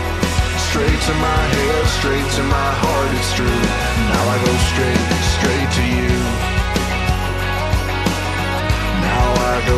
straight 0.73 1.01
to 1.05 1.13
my 1.13 1.41
head, 1.53 1.85
straight 1.99 2.31
to 2.37 2.43
my 2.49 2.71
heart, 2.81 3.09
it's 3.19 3.33
true. 3.35 3.61
Now 4.09 4.23
I 4.33 4.37
go 4.43 4.53
straight. 4.73 5.12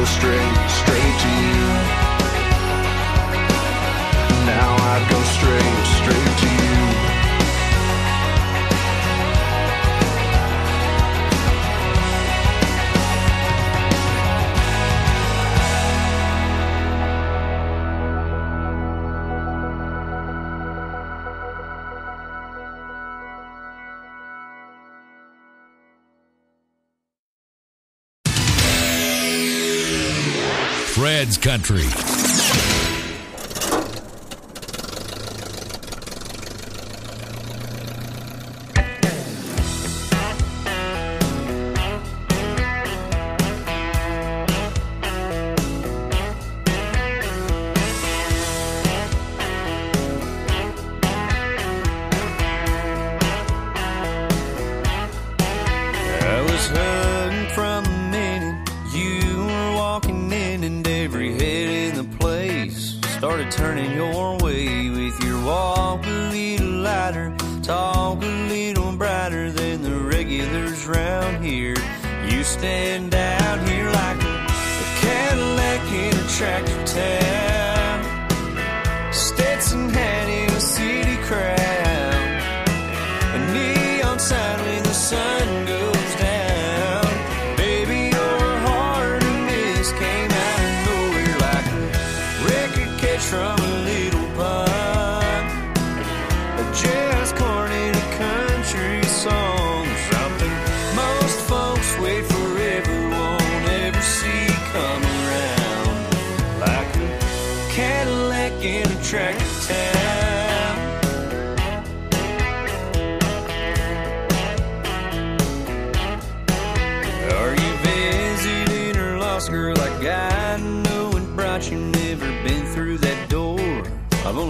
strings. 0.06 0.75
Country. 31.38 32.25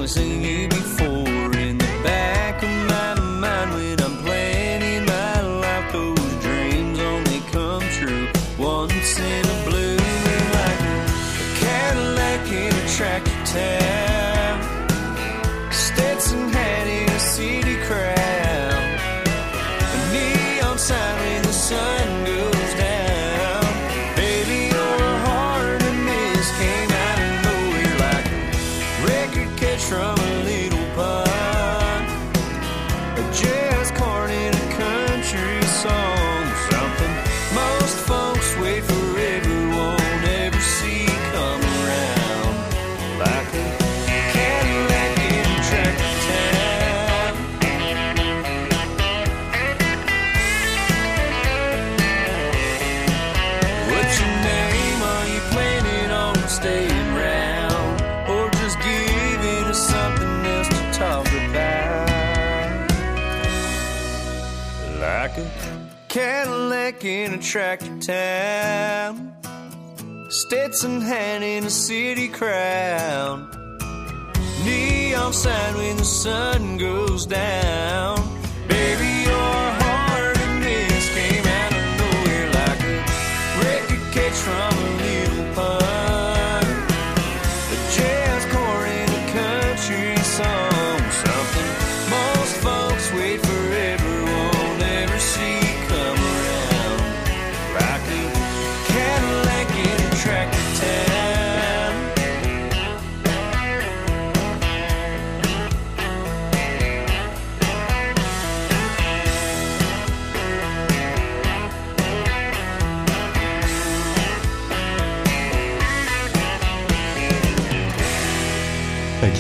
seen 0.07 0.43
you 0.43 0.67
before 0.67 1.57
in 1.57 1.79
the 1.79 2.01
back 2.03 2.61
of 2.61 2.69
my 2.69 3.19
mind 3.39 3.73
when 3.73 3.99
I'm 3.99 4.17
planning 4.23 5.03
my 5.05 5.41
life. 5.41 5.91
Those 5.91 6.43
dreams 6.43 6.99
only 6.99 7.39
come 7.51 7.81
true 7.97 8.27
once 8.59 9.19
in 9.19 9.45
a 9.45 9.63
blue 9.67 9.97
moonlight, 9.97 10.51
like 10.53 10.81
a 11.41 11.59
Cadillac 11.59 12.51
in 12.51 12.75
a 12.75 12.87
tractor. 12.89 13.84
in 67.25 67.33
a 67.33 67.37
tractor 67.41 67.97
town, 67.99 69.35
Stetson 70.29 71.01
hand 71.01 71.43
in 71.43 71.63
a 71.63 71.69
city 71.69 72.27
crown, 72.27 73.49
neon 74.63 75.33
sign 75.33 75.75
when 75.75 75.97
the 75.97 76.05
sun 76.05 76.77
goes 76.77 77.25
down. 77.25 78.14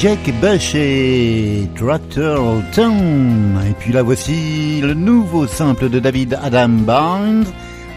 Jack 0.05 0.31
Bush 0.39 0.75
et 0.75 1.67
Tractor 1.75 2.61
Town. 2.73 3.59
Et 3.67 3.73
puis 3.73 3.91
là 3.91 4.03
voici 4.03 4.79
le 4.79 4.93
nouveau 4.93 5.47
simple 5.47 5.89
de 5.89 5.97
David 5.97 6.37
Adam 6.43 6.69
Barnes 6.85 7.45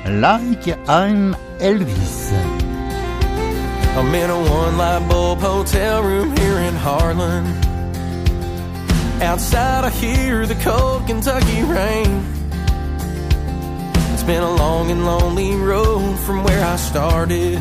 Like 0.07 0.75
I'm 0.88 1.37
Elvis. 1.61 2.33
I'm 3.94 4.14
in 4.14 4.31
a 4.31 4.40
one 4.40 4.79
light 4.79 5.07
bulb 5.11 5.40
hotel 5.40 6.03
room 6.03 6.35
here 6.35 6.59
in 6.61 6.75
Harlan. 6.77 7.44
Outside 9.21 9.85
I 9.85 9.90
hear 9.90 10.47
the 10.47 10.57
cold 10.64 11.07
Kentucky 11.07 11.62
rain. 11.64 12.25
It's 14.14 14.23
been 14.23 14.42
a 14.42 14.55
long 14.57 14.90
and 14.90 15.05
lonely 15.05 15.55
road 15.57 16.18
from 16.21 16.42
where 16.42 16.64
I 16.64 16.77
started. 16.77 17.61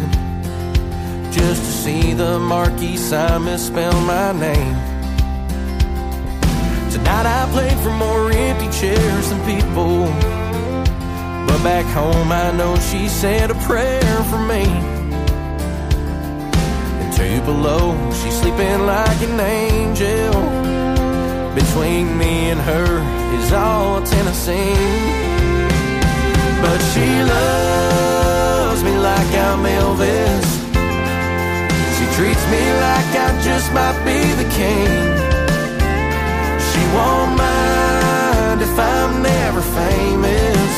Just 1.38 1.62
to 1.65 1.71
see 1.84 2.13
the 2.13 2.39
marquee 2.39 2.97
sign 2.97 3.45
misspell 3.45 3.93
my 4.02 4.32
name. 4.32 4.76
Tonight, 6.89 7.28
I 7.28 7.47
played 7.52 7.78
for 7.84 7.91
more 7.91 8.32
empty 8.32 8.69
chairs 8.80 9.30
than 9.30 9.39
people. 9.45 10.06
But 11.47 11.60
back 11.63 11.86
home, 11.93 12.32
I 12.32 12.52
know 12.52 12.76
she 12.89 13.08
said 13.08 13.52
a 13.52 13.56
prayer 13.69 14.23
for 14.32 14.39
me 14.39 14.65
And 17.02 17.13
two 17.15 17.39
below. 17.45 17.93
She's 18.19 18.38
sleeping 18.41 18.88
like 18.88 19.21
an 19.30 19.39
angel. 19.39 20.34
Between 21.54 22.17
me 22.17 22.50
and 22.52 22.60
her 22.62 22.89
is 23.39 23.54
all 23.54 24.02
Tennessee. 24.02 24.73
But 26.63 26.80
she 26.91 27.08
loves 27.36 28.84
me 28.84 28.97
like 28.97 29.32
I'm 29.47 29.63
Elvis. 29.63 30.57
Treats 32.18 32.46
me 32.50 32.64
like 32.82 33.12
I 33.14 33.30
just 33.44 33.72
might 33.74 33.94
be 34.04 34.18
the 34.42 34.50
king. 34.58 34.90
She 36.68 36.82
won't 36.98 37.38
mind 37.38 38.60
if 38.60 38.74
I'm 38.74 39.22
never 39.22 39.62
famous. 39.62 40.74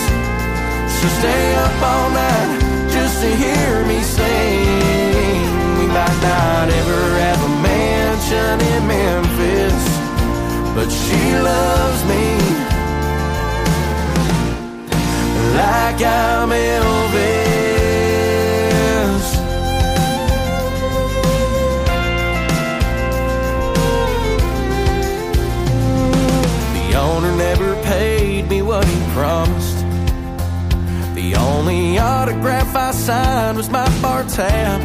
She'll 0.93 1.15
stay 1.23 1.55
up 1.55 1.75
all 1.81 2.09
night 2.11 2.59
just 2.91 3.21
to 3.21 3.29
hear 3.43 3.85
me 3.85 4.01
sing 4.01 5.47
We 5.79 5.87
might 5.87 6.19
not 6.27 6.67
ever 6.79 7.01
have 7.23 7.41
a 7.41 7.53
mansion 7.63 8.55
in 8.73 8.81
Memphis, 8.85 9.81
but 10.75 10.89
she 10.91 11.23
loves 11.39 12.01
me 12.11 12.25
like 15.55 16.01
I'm 16.03 16.49
Elvis. 16.49 16.88
Autograph 33.09 33.55
was 33.55 33.69
my 33.69 34.01
bar 34.01 34.23
tab. 34.23 34.81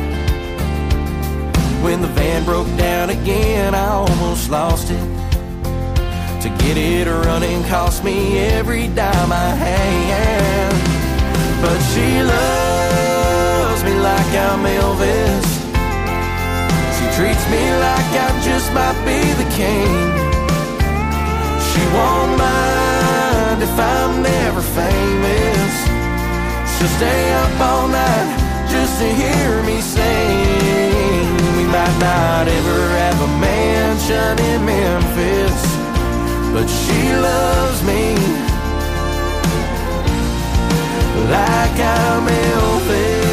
When 1.82 2.00
the 2.00 2.08
van 2.08 2.44
broke 2.44 2.68
down 2.76 3.10
again, 3.10 3.74
I 3.74 3.88
almost 3.88 4.50
lost 4.50 4.90
it. 4.90 5.04
To 6.42 6.48
get 6.64 6.76
it 6.76 7.06
running 7.06 7.62
cost 7.64 8.04
me 8.04 8.38
every 8.38 8.88
dime 8.88 9.32
I 9.32 9.50
had. 9.66 10.72
But 11.62 11.78
she 11.92 12.22
loves 12.22 13.84
me 13.84 13.94
like 14.00 14.32
I'm 14.48 14.64
Elvis. 14.64 15.46
She 16.96 17.04
treats 17.16 17.44
me 17.50 17.64
like 17.86 18.10
I 18.26 18.30
just 18.42 18.72
might 18.72 18.98
be 19.08 19.20
the 19.40 19.48
king. 19.60 19.92
She 21.68 21.82
won't 21.96 22.38
mind 22.38 23.62
if 23.62 23.78
I'm 23.78 24.22
never 24.22 24.62
famous. 24.62 26.03
She'll 26.84 26.98
stay 26.98 27.32
up 27.32 27.60
all 27.60 27.88
night 27.88 28.28
just 28.68 29.00
to 29.00 29.08
hear 29.08 29.62
me 29.62 29.80
sing. 29.80 31.32
We 31.56 31.64
might 31.64 31.96
not 31.98 32.46
ever 32.46 32.80
have 33.00 33.22
a 33.22 33.28
mansion 33.40 34.38
in 34.50 34.66
Memphis, 34.66 35.76
but 36.52 36.68
she 36.68 37.00
loves 37.16 37.82
me. 37.88 38.14
Like 41.32 41.80
I'm 41.80 42.28
Elvis. 42.52 43.32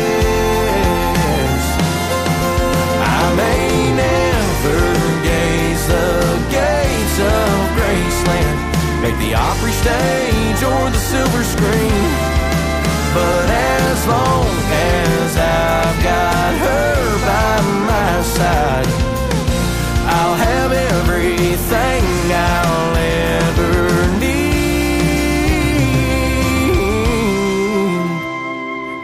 I 3.04 3.36
may 3.36 3.92
never 4.00 4.80
gaze 5.28 5.88
the 5.92 6.08
gates 6.56 7.20
of 7.20 7.52
Graceland, 7.76 8.58
make 9.02 9.18
the 9.20 9.36
Opry 9.36 9.74
stage 9.84 10.64
or 10.64 10.90
the 10.90 11.02
silver 11.12 11.44
screen, 11.44 12.31
but 13.14 13.50
as 13.50 14.08
long 14.08 14.48
as 14.72 15.38
I've 15.38 16.04
got 16.04 16.54
her 16.64 17.18
by 17.28 17.62
my 17.92 18.22
side. 18.24 18.88
I'll 20.14 20.36
have 20.36 20.72
everything 20.72 22.04
I'll 22.32 22.96
ever 22.98 24.18
need. 24.20 24.52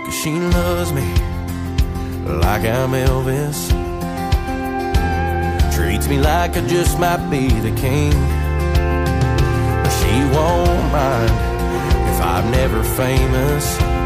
Cause 0.06 0.16
she 0.16 0.32
loves 0.32 0.92
me 0.94 1.08
like 2.44 2.64
I'm 2.64 2.92
Elvis. 2.92 3.60
Treats 5.76 6.08
me 6.08 6.18
like 6.20 6.58
I 6.58 6.62
just 6.68 6.98
might 7.00 7.30
be 7.30 7.48
the 7.50 7.72
king. 7.72 8.14
She 9.98 10.14
won't 10.36 10.92
mind 10.92 11.36
if 12.10 12.22
I'm 12.22 12.52
never 12.52 12.84
famous. 12.84 13.97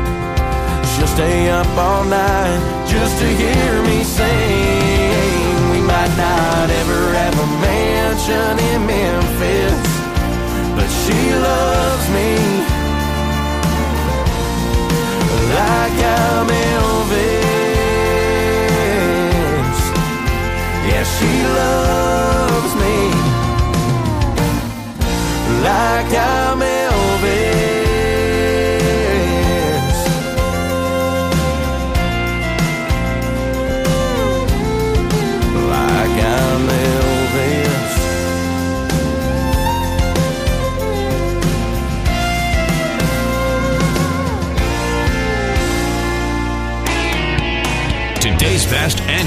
She'll 0.95 1.07
stay 1.07 1.49
up 1.49 1.67
all 1.77 2.03
night 2.03 2.59
just 2.85 3.17
to 3.19 3.25
hear 3.25 3.81
me 3.83 4.03
sing. 4.03 5.71
We 5.71 5.79
might 5.81 6.13
not 6.17 6.69
ever 6.69 7.13
have 7.21 7.35
a 7.39 7.47
mansion 7.65 8.59
in 8.69 8.85
Memphis, 8.85 9.87
but 10.75 10.89
she 11.01 11.19
loves 11.47 12.07
me 12.17 12.31
like 15.57 15.97
I'm 16.19 16.49
Elvis. 16.75 17.51
Yeah, 20.89 21.05
she 21.15 21.33
loves 21.61 22.73
me 22.83 22.95
like 25.63 26.11
I'm 26.13 26.59
Elvis. 26.59 26.80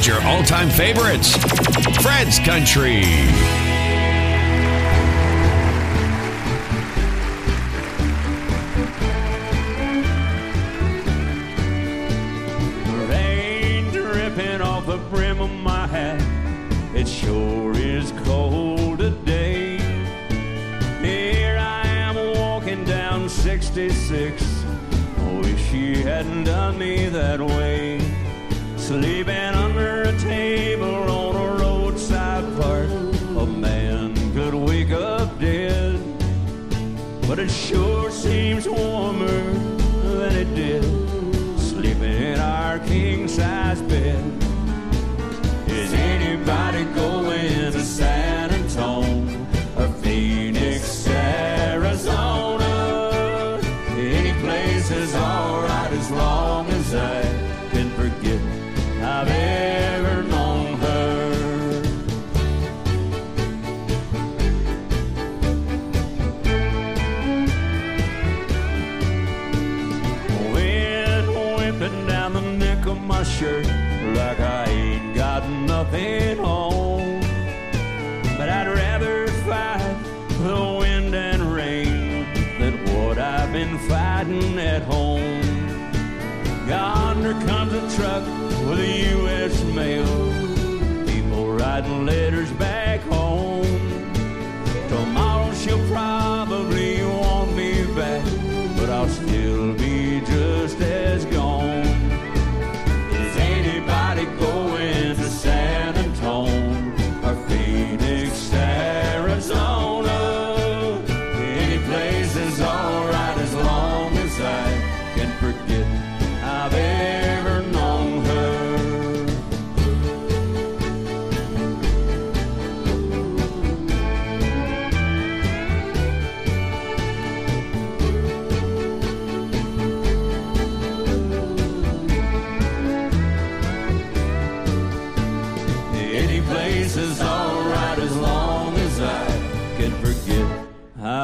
Your 0.07 0.21
all 0.23 0.43
time 0.43 0.69
favorites. 0.69 1.35
Fred's 2.03 2.39
Country. 2.41 3.05
Rain 13.09 13.91
dripping 13.93 14.61
off 14.61 14.87
the 14.87 14.99
brim 15.11 15.41
of 15.41 15.51
my 15.51 15.87
hat. 15.87 16.21
It 16.95 17.09
sure 17.09 17.73
is 17.75 18.13
cold 18.25 18.99
today. 18.99 19.79
Here 21.01 21.57
I 21.59 21.87
am 21.87 22.17
walking 22.37 22.85
down 22.85 23.29
66. 23.29 24.65
Wish 25.41 25.71
she 25.71 26.03
hadn't 26.03 26.45
done 26.45 26.79
me 26.79 27.09
that 27.09 27.41
way. 27.41 27.74
Sleeping 28.95 29.35
under 29.35 30.03
a 30.03 30.17
table 30.21 30.95
on 30.95 31.35
a 31.35 31.61
roadside 31.61 32.45
park. 32.61 32.89
A 33.37 33.45
man 33.45 34.15
could 34.35 34.55
wake 34.55 34.93
up 34.93 35.41
dead. 35.41 35.99
But 37.27 37.41
it 37.41 37.51
sure 37.51 38.13
seems 38.13 38.69
warmer 38.69 39.54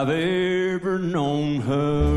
I've 0.01 0.09
ever 0.09 0.99
known 0.99 1.61
her. 1.69 2.17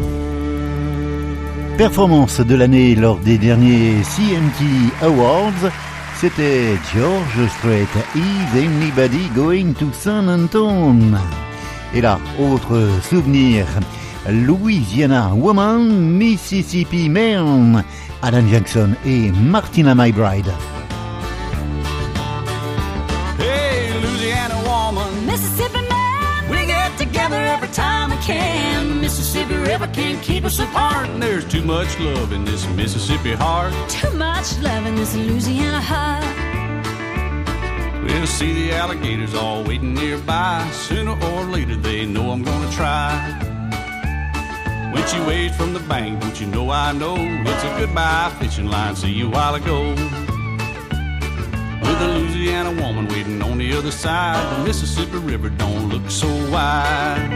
Performance 1.77 2.39
de 2.39 2.55
l'année 2.55 2.95
lors 2.95 3.17
des 3.17 3.37
derniers 3.37 4.01
CMT 4.03 4.93
Awards, 5.01 5.69
c'était 6.15 6.77
George 6.95 7.49
Strait. 7.57 7.89
Is 8.15 8.57
anybody 8.57 9.27
going 9.35 9.73
to 9.73 9.91
San 9.91 10.29
Antone? 10.29 11.19
Et 11.93 11.99
là, 11.99 12.19
autre 12.39 12.87
souvenir. 13.09 13.65
Louisiana 14.29 15.33
Woman, 15.35 15.89
Mississippi 16.17 17.09
Man, 17.09 17.83
Alan 18.21 18.47
Jackson 18.49 18.91
et 19.05 19.29
Martina 19.31 19.93
My 19.93 20.13
Bride. 20.13 20.53
Hey, 23.39 23.89
Louisiana 24.01 24.55
woman, 24.63 25.25
Mississippi 25.25 25.82
together 27.23 27.45
every 27.45 27.69
time 27.69 28.09
we 28.09 28.17
can. 28.17 28.99
Mississippi 28.99 29.55
River 29.55 29.87
can't 29.87 30.21
keep 30.21 30.43
us 30.43 30.59
apart. 30.59 31.07
and 31.09 31.23
there's 31.23 31.45
too 31.45 31.63
much 31.63 31.97
love 31.99 32.33
in 32.33 32.43
this 32.43 32.67
Mississippi 32.69 33.31
heart. 33.31 33.73
Too 33.89 34.11
much 34.11 34.57
love 34.59 34.85
in 34.85 34.95
this 34.95 35.15
Louisiana 35.15 35.79
heart. 35.79 36.23
We'll 38.03 38.27
see 38.27 38.51
the 38.53 38.73
alligators 38.73 39.33
all 39.33 39.63
waiting 39.63 39.93
nearby. 39.93 40.69
Sooner 40.71 41.11
or 41.11 41.45
later, 41.45 41.75
they 41.75 42.05
know 42.05 42.31
I'm 42.31 42.43
gonna 42.43 42.71
try. 42.71 43.09
When 44.93 45.07
she 45.07 45.19
waves 45.21 45.55
from 45.55 45.73
the 45.73 45.83
bank, 45.87 46.19
don't 46.21 46.39
you 46.41 46.47
know 46.47 46.69
I 46.71 46.91
know 46.91 47.15
it's 47.17 47.63
a 47.63 47.79
goodbye 47.79 48.35
fishing 48.39 48.67
line. 48.67 48.95
See 48.95 49.11
you 49.11 49.27
a 49.27 49.29
while 49.29 49.55
ago. 49.55 50.22
A 52.01 52.07
Louisiana 52.17 52.71
woman 52.81 53.07
waiting 53.07 53.41
on 53.41 53.57
the 53.59 53.73
other 53.73 53.91
side, 53.91 54.59
the 54.59 54.63
Mississippi 54.65 55.17
River 55.17 55.49
don't 55.49 55.89
look 55.89 56.09
so 56.09 56.27
wide. 56.51 57.29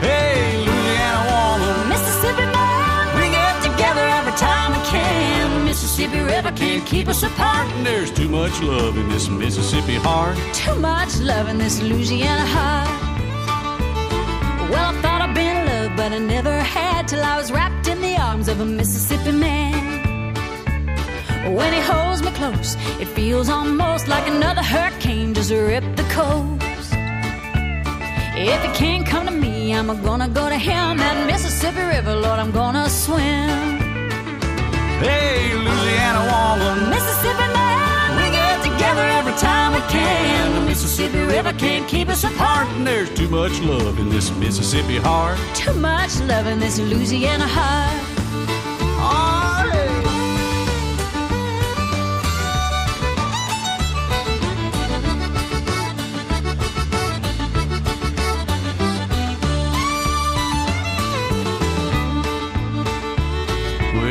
Hey, 0.00 0.56
Louisiana 0.58 1.22
woman, 1.32 1.88
Mississippi 1.88 2.46
man, 2.56 3.16
we 3.16 3.30
get 3.30 3.62
together 3.62 4.04
every 4.18 4.32
time 4.32 4.72
we 4.72 4.86
can. 4.86 5.64
Mississippi 5.64 6.20
River 6.20 6.52
can't 6.52 6.86
keep 6.86 7.08
us 7.08 7.22
apart. 7.22 7.66
there's 7.82 8.12
too 8.12 8.28
much 8.28 8.60
love 8.62 8.96
in 8.98 9.08
this 9.08 9.28
Mississippi 9.28 9.94
heart. 9.94 10.36
Too 10.52 10.74
much 10.76 11.18
love 11.18 11.48
in 11.48 11.58
this 11.58 11.80
Louisiana 11.80 12.46
heart. 12.46 12.88
Well, 14.70 14.94
I 14.94 15.00
thought 15.00 15.22
I'd 15.22 15.34
been 15.34 15.66
loved, 15.66 15.96
but 15.96 16.12
I 16.12 16.18
never 16.18 16.58
had 16.58 17.08
till 17.08 17.22
I 17.22 17.36
was 17.38 17.50
wrapped 17.50 17.88
in 17.88 18.00
the 18.02 18.16
arms 18.16 18.48
of 18.48 18.60
a 18.60 18.64
Mississippi 18.64 19.32
man. 19.32 19.85
When 21.54 21.72
he 21.72 21.80
holds 21.80 22.22
me 22.22 22.32
close, 22.32 22.74
it 23.00 23.06
feels 23.06 23.48
almost 23.48 24.08
like 24.08 24.26
another 24.26 24.62
hurricane 24.62 25.32
just 25.32 25.52
ripped 25.52 25.96
the 25.96 26.02
coast. 26.04 26.92
If 28.38 28.62
he 28.62 28.68
can't 28.74 29.06
come 29.06 29.26
to 29.26 29.32
me, 29.32 29.72
I'm 29.72 29.86
gonna 30.02 30.28
go 30.28 30.48
to 30.48 30.58
him. 30.58 30.98
That 30.98 31.26
Mississippi 31.26 31.80
River, 31.80 32.14
Lord, 32.16 32.40
I'm 32.40 32.50
gonna 32.50 32.90
swim. 32.90 33.48
Hey, 34.98 35.54
Louisiana 35.54 36.22
woman, 36.32 36.90
Mississippi 36.90 37.46
man, 37.54 38.16
we 38.16 38.30
get 38.34 38.62
together 38.64 39.04
every 39.18 39.34
time 39.34 39.72
we 39.72 39.80
can. 39.88 40.54
The 40.54 40.60
Mississippi 40.62 41.20
River 41.20 41.52
can't 41.52 41.86
keep 41.88 42.08
us 42.08 42.24
apart. 42.24 42.66
and 42.70 42.84
there's 42.84 43.14
too 43.14 43.28
much 43.28 43.60
love 43.60 43.98
in 44.00 44.08
this 44.08 44.34
Mississippi 44.36 44.98
heart. 44.98 45.38
Too 45.54 45.74
much 45.74 46.18
love 46.22 46.46
in 46.48 46.58
this 46.58 46.78
Louisiana 46.80 47.46
heart. 47.46 48.05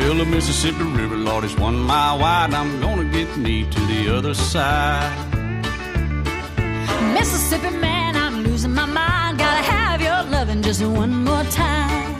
Well, 0.06 0.18
the 0.18 0.24
Mississippi 0.24 0.84
River, 0.84 1.16
Lord, 1.16 1.42
is 1.42 1.56
one 1.56 1.80
mile 1.80 2.20
wide. 2.20 2.54
I'm 2.54 2.80
gonna 2.80 3.10
get 3.10 3.36
me 3.36 3.68
to 3.68 3.80
the 3.86 4.16
other 4.16 4.34
side. 4.34 5.12
Mississippi 7.12 7.70
man, 7.70 8.14
I'm 8.14 8.44
losing 8.44 8.72
my 8.72 8.86
mind. 8.86 9.38
Gotta 9.38 9.64
have 9.64 10.00
your 10.00 10.22
loving 10.30 10.62
just 10.62 10.80
one 10.84 11.12
more 11.24 11.42
time. 11.50 12.14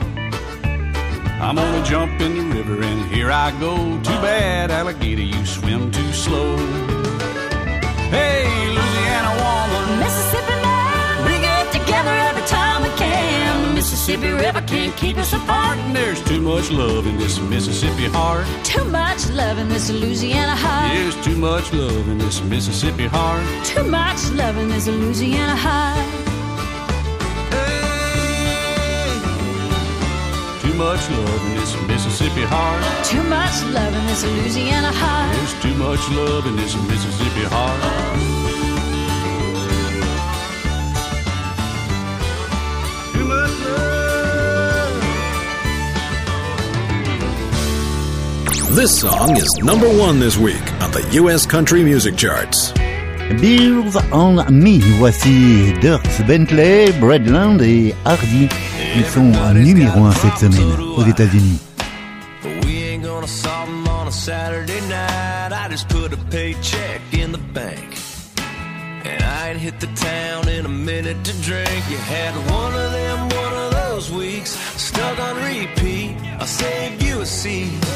I'm 1.39 1.55
gonna 1.55 1.85
jump 1.85 2.19
in 2.19 2.35
the 2.35 2.55
river 2.57 2.83
and 2.83 3.09
here 3.09 3.31
I 3.31 3.51
go. 3.57 3.77
Too 4.03 4.19
bad, 4.19 4.69
alligator, 4.69 5.21
you 5.21 5.45
swim 5.45 5.89
too 5.89 6.11
slow. 6.11 6.57
Hey, 8.11 8.43
Louisiana 8.75 9.31
woman, 9.41 9.99
Mississippi 10.01 10.46
Mississippi 14.07 14.31
River 14.31 14.61
can't 14.61 14.95
keep 14.95 15.17
us 15.17 15.33
apart. 15.33 15.77
and 15.79 15.93
there's 15.93 16.23
too 16.23 16.39
much 16.39 16.71
love 16.71 17.05
in 17.05 17.17
this 17.17 17.41
Mississippi 17.41 18.05
heart. 18.05 18.47
Too 18.63 18.85
much 18.85 19.29
love 19.31 19.57
in 19.57 19.67
this 19.67 19.89
Louisiana 19.89 20.55
heart. 20.55 20.93
There's 20.95 21.25
too 21.25 21.35
much 21.35 21.73
love 21.73 22.07
in 22.07 22.17
this 22.17 22.41
Mississippi 22.41 23.07
heart. 23.07 23.43
Too 23.65 23.83
much 23.83 24.31
love 24.31 24.55
in 24.55 24.69
this 24.69 24.87
Louisiana 24.87 25.57
heart. 25.57 26.07
Too 30.61 30.73
much 30.75 31.09
love 31.09 31.45
in 31.47 31.55
this 31.55 31.75
Mississippi 31.81 32.43
heart. 32.47 33.05
Too 33.05 33.23
much 33.23 33.61
love 33.75 33.93
in 33.93 34.05
this 34.07 34.23
Louisiana 34.23 34.93
heart. 34.93 35.35
There's 35.35 35.61
too 35.61 35.75
much 35.75 36.09
love 36.11 36.47
in 36.47 36.55
this 36.55 36.73
Mississippi 36.87 37.43
heart. 37.43 38.36
This 48.71 48.99
song 48.99 49.35
is 49.37 49.47
number 49.63 49.87
one 49.87 50.19
this 50.19 50.37
week 50.37 50.61
on 50.81 50.91
the 50.91 51.01
U.S. 51.13 51.45
Country 51.45 51.83
Music 51.83 52.15
Charts. 52.15 52.73
Beers 53.41 53.95
on 54.11 54.35
Me, 54.51 54.79
voici 54.99 55.73
Dierks 55.79 56.19
Bentley, 56.27 56.91
Breland 56.99 57.61
et 57.61 57.95
Hardy. 58.03 58.49
Ils 58.95 59.05
sont 59.05 59.31
numéro 59.53 60.05
1 60.05 60.11
cette 60.11 60.37
semaine 60.37 60.79
aux 60.97 61.03
États-Unis. 61.03 61.59
We 62.65 62.83
ain't 62.83 63.03
gonna 63.03 63.25
solve 63.25 63.69
'em 63.69 63.87
on 63.87 64.07
a 64.07 64.11
Saturday 64.11 64.81
night. 64.89 65.53
I 65.53 65.69
just 65.71 65.87
put 65.87 66.11
a 66.13 66.17
paycheck 66.29 67.01
in 67.13 67.31
the 67.31 67.39
bank. 67.53 67.97
And 69.05 69.23
I 69.23 69.51
ain't 69.51 69.61
hit 69.61 69.79
the 69.79 69.87
town 69.95 70.49
in 70.49 70.65
a 70.65 70.69
minute 70.69 71.23
to 71.23 71.31
drink. 71.41 71.83
You 71.89 71.97
had 71.97 72.35
one 72.51 72.75
of 72.75 72.91
them, 72.91 73.29
one 73.29 73.53
of 73.53 73.71
those 73.71 74.11
weeks. 74.11 74.57
Stuck 74.75 75.17
on 75.19 75.37
repeat. 75.37 76.17
I'll 76.39 76.45
save 76.45 77.01
you 77.01 77.21
a 77.21 77.25
seat. 77.25 77.86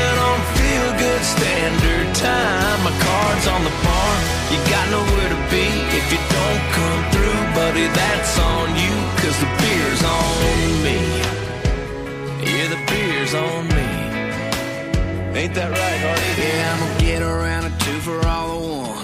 Living 0.00 0.20
on 0.28 0.38
feel 0.56 0.88
good 1.04 1.22
standard 1.36 2.08
time. 2.14 2.78
My 2.86 2.94
card's 3.06 3.46
on 3.54 3.62
the 3.68 3.74
bar, 3.84 4.14
you 4.52 4.58
got 4.74 4.86
nowhere 4.96 5.30
to 5.36 5.40
be 5.52 5.66
if 5.98 6.06
you 6.12 6.20
don't 6.36 6.64
come 6.76 7.02
through, 7.12 7.40
buddy. 7.58 7.86
That's 8.00 8.34
on 8.38 8.68
you, 8.82 8.94
cause 9.20 9.36
the 9.44 9.50
beer's 9.60 10.02
on 10.18 10.32
me. 10.86 10.98
Yeah, 12.50 12.66
the 12.74 12.80
beer's 12.90 13.34
on 13.34 13.62
me. 13.76 13.88
Ain't 15.38 15.54
that 15.54 15.70
right, 15.70 16.00
Hardy? 16.04 16.30
Yeah, 16.42 16.72
I'm 16.72 16.78
gonna 16.80 17.00
get 17.00 17.22
around 17.22 17.64
a 17.70 17.72
two 17.84 17.98
for 18.06 18.18
all 18.26 18.48
the 18.52 18.60
ones. 18.78 18.99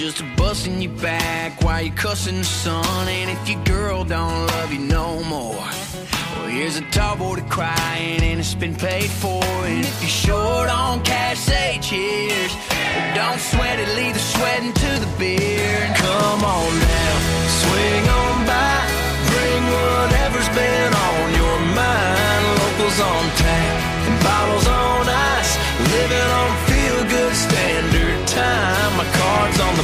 Just 0.00 0.22
a 0.22 0.24
busting 0.34 0.80
you 0.80 0.88
back 0.88 1.62
while 1.62 1.82
you 1.82 1.92
cussing 1.92 2.38
the 2.38 2.44
sun. 2.44 3.06
And 3.06 3.30
if 3.30 3.46
your 3.46 3.62
girl 3.64 4.02
don't 4.02 4.46
love 4.46 4.72
you 4.72 4.78
no 4.78 5.22
more, 5.24 5.52
well, 5.52 6.46
here's 6.48 6.78
a 6.78 6.90
tall 6.90 7.16
boy 7.16 7.36
to 7.36 7.42
crying 7.42 8.22
and 8.22 8.40
it's 8.40 8.54
been 8.54 8.74
paid 8.74 9.10
for. 9.10 9.44
And 9.44 9.84
if 9.84 10.00
you're 10.00 10.08
short 10.08 10.70
on 10.70 11.02
cash, 11.04 11.40
say 11.40 11.78
cheers. 11.82 12.52
But 12.70 13.12
don't 13.14 13.40
sweat 13.40 13.78
it, 13.78 13.94
leave 13.94 14.14
the 14.14 14.20
sweating 14.20 14.72
to 14.72 14.90
the 15.04 15.10
beer. 15.18 15.68
And 15.84 15.94
Come 15.94 16.44
on 16.48 16.70
now, 16.80 17.14
swing 17.60 18.04
on 18.08 18.36
by. 18.48 18.80
Bring 19.28 19.62
whatever's 19.68 20.48
been 20.56 20.92
on 20.96 21.24
your 21.36 21.58
mind. 21.76 22.42
Locals 22.56 23.00
on 23.04 23.22
tap 23.36 23.76
and 24.08 24.16
bottles 24.24 24.66
on 24.66 25.08
ice. 25.36 25.52
Living 25.92 26.30
on 26.40 26.50
feel 26.72 26.98
good 27.04 27.34
standard 27.36 28.26
time. 28.28 28.96
My 28.96 29.04
card's 29.12 29.60
on 29.60 29.74
the. 29.76 29.79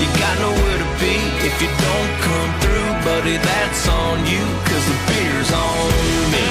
You 0.00 0.08
got 0.20 0.38
nowhere 0.38 0.78
to 0.84 0.90
be 1.00 1.16
if 1.48 1.56
you 1.62 1.68
don't 1.68 2.12
come 2.20 2.50
through, 2.60 2.90
buddy. 3.08 3.36
That's 3.38 3.88
on 3.88 4.26
you, 4.26 4.44
cause 4.68 4.84
the 4.92 4.98
beer's 5.08 5.50
on 5.52 5.90
me. 6.32 6.46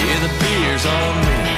Yeah, 0.00 0.18
the 0.26 0.32
beer's 0.40 0.86
on 0.86 1.14
me. 1.26 1.49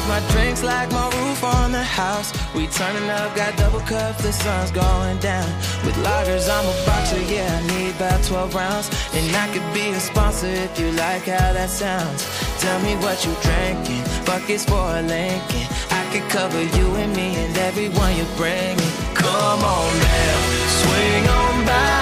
Like 0.00 0.22
my 0.22 0.32
drinks 0.32 0.62
like 0.62 0.90
my 0.92 1.08
roof 1.18 1.44
on 1.44 1.72
the 1.72 1.82
house. 1.82 2.32
We 2.54 2.66
turning 2.68 3.08
up, 3.10 3.34
got 3.36 3.56
double 3.56 3.80
cups, 3.80 4.22
the 4.22 4.32
sun's 4.32 4.70
going 4.70 5.18
down. 5.18 5.46
With 5.84 5.96
lagers, 5.96 6.48
I'm 6.48 6.66
a 6.66 6.86
boxer, 6.86 7.20
yeah, 7.20 7.48
I 7.58 7.66
need 7.66 7.94
about 7.96 8.22
12 8.24 8.54
rounds. 8.54 8.88
And 9.14 9.24
I 9.36 9.46
could 9.52 9.66
be 9.74 9.90
a 9.90 10.00
sponsor 10.00 10.46
if 10.46 10.78
you 10.78 10.92
like 10.92 11.24
how 11.24 11.52
that 11.52 11.70
sounds. 11.70 12.26
Tell 12.60 12.80
me 12.80 12.94
what 12.96 13.24
you 13.24 13.34
drinking, 13.42 14.04
buckets 14.24 14.64
for 14.64 14.84
a 14.98 15.02
Lincoln. 15.02 15.66
I 15.90 16.02
could 16.12 16.28
cover 16.30 16.62
you 16.62 16.86
and 16.96 17.14
me 17.14 17.36
and 17.36 17.56
everyone 17.58 18.16
you're 18.16 18.36
bringing. 18.36 18.92
Come 19.14 19.60
on 19.76 19.90
now, 19.98 20.36
swing 20.80 21.24
on 21.28 21.54
by. 21.66 22.00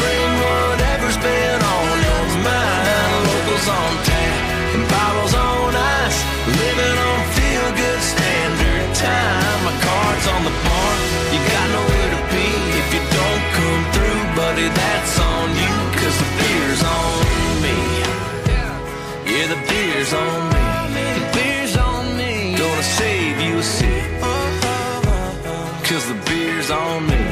Bring 0.00 0.30
whatever's 0.44 1.18
been 1.18 1.60
on 1.76 1.94
your 2.08 2.26
mind. 2.44 3.24
Locals 3.28 3.68
on 3.68 3.92
tap 4.04 4.74
and 4.74 4.84
bottles 4.88 5.34
on 5.34 5.74
ice. 5.74 6.27
Living 6.56 6.98
on 7.08 7.20
feel 7.36 7.66
good 7.82 8.00
standard 8.12 8.88
time. 8.94 9.58
My 9.68 9.74
card's 9.86 10.26
on 10.34 10.42
the 10.48 10.54
bar. 10.64 10.92
You 11.32 11.40
got 11.54 11.66
nowhere 11.76 12.10
to 12.16 12.22
be 12.34 12.46
if 12.80 12.88
you 12.94 13.02
don't 13.18 13.44
come 13.58 13.82
through, 13.94 14.22
buddy. 14.38 14.68
That's 14.80 15.14
on 15.20 15.48
you, 15.62 15.74
cause 16.00 16.16
the 16.22 16.30
beer's 16.38 16.82
on 16.96 17.12
me. 17.64 17.78
Yeah, 19.30 19.46
the 19.54 19.60
beer's 19.68 20.12
on 20.12 20.40
me. 20.54 20.64
The 21.18 21.26
beer's 21.36 21.76
on 21.76 22.16
me. 22.16 22.56
Gonna 22.56 22.82
save 22.82 23.40
you 23.40 23.58
a 23.58 23.62
seat. 23.62 24.06
Cause 25.88 26.06
the 26.06 26.18
beer's 26.28 26.70
on 26.70 27.06
me. 27.06 27.24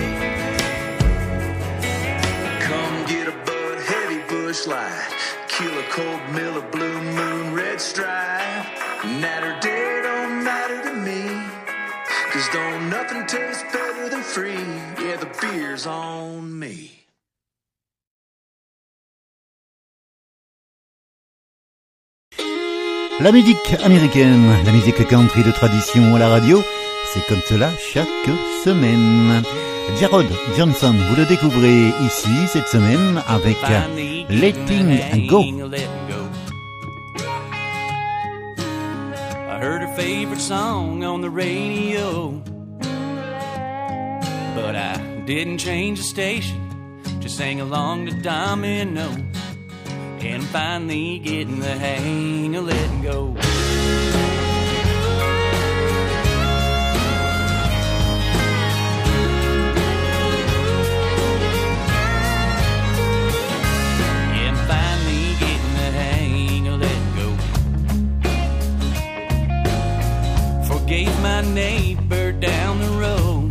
Come 2.68 2.96
get 3.06 3.28
a 3.28 3.36
Bud 3.46 3.78
Heavy 3.92 4.20
Busch 4.28 4.66
Light. 4.66 5.12
Kill 5.48 5.78
a 5.78 5.86
cold 5.90 6.22
Miller 6.32 6.66
Blue 6.70 7.00
Moon 7.02 7.54
Red 7.54 7.80
Stripe. 7.80 8.45
Don't 9.16 10.44
matter 10.44 10.82
to 10.82 10.94
me. 10.94 11.22
Cause 12.32 12.48
don't 12.52 12.90
nothing 12.90 13.26
taste 13.26 13.64
better 13.72 14.10
than 14.10 14.22
free. 14.22 14.66
Yeah, 15.02 15.16
the 15.16 15.28
beer's 15.40 15.86
on 15.86 16.58
me. 16.58 16.90
La 23.20 23.32
musique 23.32 23.74
américaine, 23.82 24.62
la 24.66 24.72
musique 24.72 25.08
country 25.08 25.42
de 25.42 25.50
tradition 25.50 26.14
à 26.14 26.18
la 26.18 26.28
radio, 26.28 26.62
c'est 27.06 27.26
comme 27.26 27.40
cela 27.48 27.70
chaque 27.78 28.06
semaine. 28.62 29.42
Jarrod 29.98 30.26
Johnson, 30.58 30.94
vous 31.08 31.16
le 31.16 31.24
découvrez 31.24 31.88
ici 32.04 32.46
cette 32.48 32.68
semaine 32.68 33.22
avec 33.26 33.56
Letting 34.28 35.26
Go. 35.28 35.42
I 39.56 39.58
heard 39.58 39.80
her 39.80 39.96
favorite 39.96 40.42
song 40.42 41.02
on 41.02 41.22
the 41.22 41.30
radio. 41.30 42.42
But 44.54 44.76
I 44.76 44.98
didn't 45.24 45.56
change 45.56 45.96
the 45.98 46.04
station, 46.04 47.00
just 47.20 47.38
sang 47.38 47.62
along 47.62 48.04
to 48.04 48.12
Domino. 48.20 49.08
And 50.20 50.42
I'm 50.42 50.48
finally 50.48 51.20
getting 51.20 51.60
the 51.60 51.74
hang 51.74 52.54
of 52.54 52.66
letting 52.66 53.00
go. 53.00 53.34
Forgave 70.86 71.20
my 71.20 71.40
neighbor 71.40 72.30
down 72.30 72.80
the 72.80 72.90
road. 72.90 73.50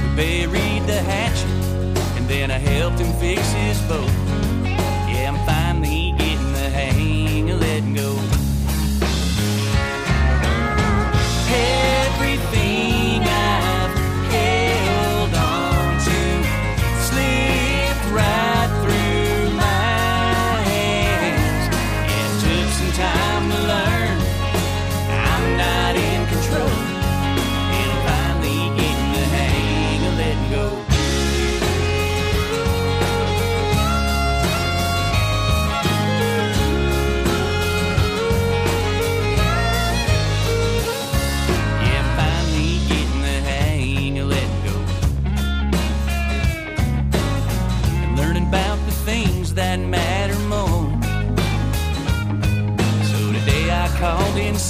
We 0.00 0.14
buried 0.14 0.86
the 0.86 1.02
hatchet, 1.02 1.50
and 2.16 2.28
then 2.28 2.52
I 2.52 2.58
helped 2.58 3.00
him 3.00 3.12
fix 3.14 3.50
his 3.50 3.80
boat. 3.88 4.19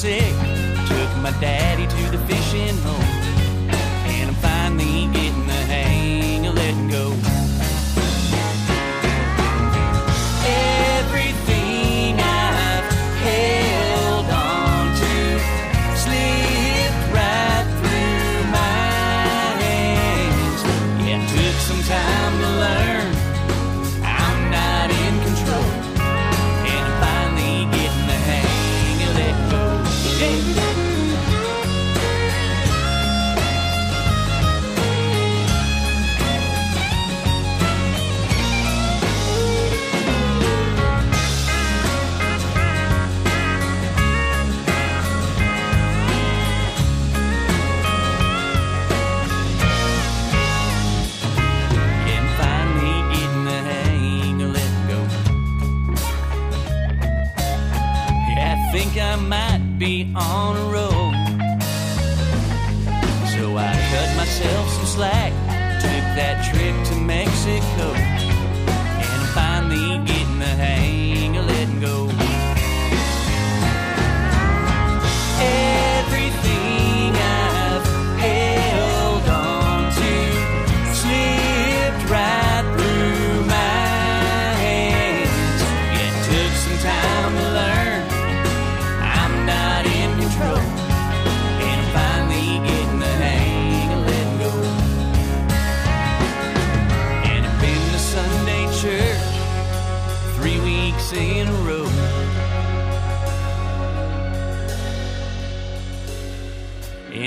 Sick, 0.01 0.34
took 0.88 1.11
my 1.18 1.30
daddy 1.42 1.69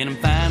And 0.03 0.09
I'm 0.09 0.17
finally 0.17 0.42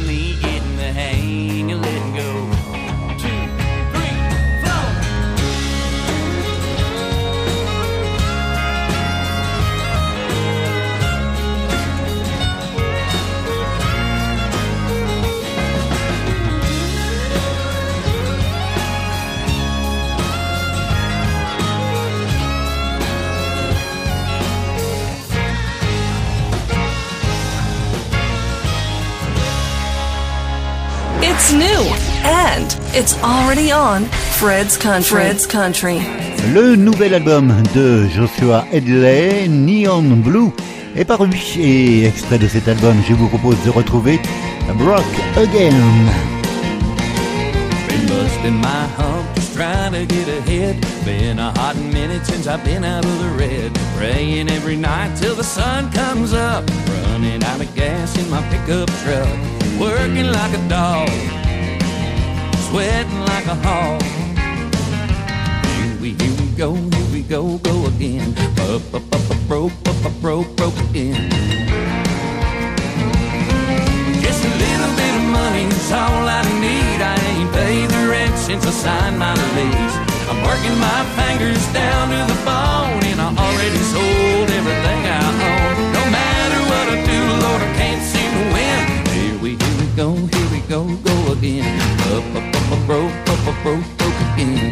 it's 32.95 33.16
already 33.22 33.72
on 33.72 34.05
Fred's 34.38 34.76
Country. 34.76 35.16
Fred's 35.16 35.47
Country. 35.47 36.01
Le 36.53 36.76
nouvel 36.76 37.14
album 37.14 37.55
de 37.74 38.07
Joshua 38.09 38.66
Hedley, 38.72 39.49
Neon 39.49 40.22
Blue, 40.22 40.53
est 40.97 41.05
paru 41.05 41.30
et 41.59 42.05
extrait 42.05 42.38
de 42.38 42.49
cet 42.49 42.68
album, 42.68 42.97
je 43.09 43.14
vous 43.14 43.28
propose 43.28 43.57
de 43.64 43.70
retrouver 43.70 44.20
Brock 44.76 45.05
Again. 45.36 45.74
Been 47.88 48.07
busting 48.07 48.61
my 48.61 48.86
hump, 48.99 49.24
just 49.36 49.55
trying 49.55 49.93
to 49.93 50.05
get 50.07 50.28
ahead. 50.28 50.76
Been 51.05 51.38
a 51.38 51.53
hot 51.59 51.76
minute 51.76 52.26
since 52.26 52.47
I've 52.47 52.64
been 52.64 52.84
out 52.84 53.05
of 53.05 53.18
the 53.20 53.30
red. 53.38 53.72
Praying 53.97 54.51
every 54.51 54.76
night 54.76 55.16
till 55.16 55.34
the 55.34 55.45
sun 55.45 55.90
comes 55.93 56.32
up. 56.34 56.64
Running 57.07 57.43
out 57.45 57.61
of 57.61 57.74
gas 57.74 58.16
in 58.18 58.28
my 58.30 58.43
pickup 58.51 58.90
truck. 59.03 59.38
Working 59.80 60.26
like 60.30 60.53
a 60.53 60.68
dog, 60.68 61.09
sweating 62.73 63.20
like 63.20 63.45
a 63.45 63.55
hog. 63.66 64.01
Here 65.77 65.97
we, 66.01 66.11
here 66.16 66.37
we 66.41 66.49
go, 66.57 66.73
here 66.73 67.12
we 67.12 67.20
go, 67.20 67.59
go 67.59 67.87
again. 67.93 68.33
Up, 68.73 68.83
up, 68.95 69.05
up, 69.12 69.31
up, 69.31 69.41
broke, 69.47 69.77
up, 69.85 70.07
up, 70.07 70.14
broke, 70.23 70.57
broke 70.57 70.79
again. 70.89 71.29
Just 74.25 74.41
a 74.49 74.53
little 74.64 74.93
bit 74.97 75.12
of 75.20 75.27
money's 75.37 75.93
all 75.93 76.25
I 76.25 76.41
need. 76.64 76.99
I 77.12 77.16
ain't 77.37 77.53
paid 77.53 77.91
the 77.91 78.09
rent 78.09 78.39
since 78.39 78.64
I 78.64 78.70
signed 78.70 79.18
my 79.18 79.35
lease. 79.53 79.97
I'm 80.33 80.41
working 80.41 80.77
my 80.81 81.03
fingers 81.20 81.61
down 81.77 82.09
to 82.09 82.20
the 82.33 82.41
bone, 82.41 83.05
and 83.05 83.20
I 83.20 83.29
already 83.37 83.83
sold 83.93 84.49
everything 84.49 85.01
I 85.12 85.20
own. 85.29 85.93
No 85.93 86.05
matter 86.09 86.61
what 86.73 86.87
I 86.89 86.99
do, 87.05 87.20
Lord, 87.45 87.61
I 87.68 87.70
can't 87.77 88.03
seem 88.12 88.31
to 88.33 88.45
win. 88.57 88.81
Here 89.12 89.37
we, 89.45 89.51
here 89.61 89.77
we 89.77 89.87
go, 89.93 90.16
here 90.16 90.41
go, 90.73 90.87
go 91.05 91.33
again. 91.33 91.81
Up, 92.14 92.25
up, 92.35 92.57
up, 92.57 92.73
up, 92.73 92.87
broke, 92.87 93.12
up, 93.29 93.47
up, 93.47 93.62
broke, 93.62 93.85
broke 93.99 94.20
again. 94.33 94.70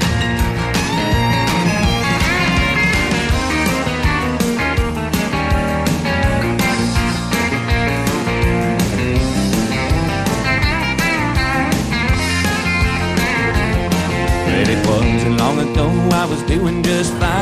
But 14.46 14.68
it 14.70 14.86
wasn't 14.86 15.36
long 15.38 15.58
ago 15.58 15.86
I 16.12 16.26
was 16.30 16.42
doing 16.44 16.82
just 16.82 17.12
fine. 17.14 17.39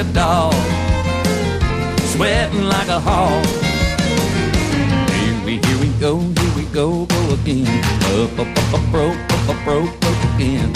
A 0.00 0.04
dog, 0.14 0.54
sweating 2.16 2.64
like 2.64 2.88
a 2.88 2.98
hog. 2.98 3.44
Here 5.12 5.44
we, 5.44 5.60
here 5.60 5.80
we 5.84 5.92
go, 6.00 6.16
here 6.20 6.54
we 6.56 6.64
go, 6.72 7.04
go 7.04 7.20
again. 7.34 7.68
Up, 8.16 8.32
up, 8.40 8.48
up, 8.48 8.80
up, 8.80 8.84
broke, 8.90 9.20
up, 9.28 9.48
up, 9.52 9.60
broke, 9.62 9.92
broke 10.00 10.24
again. 10.32 10.72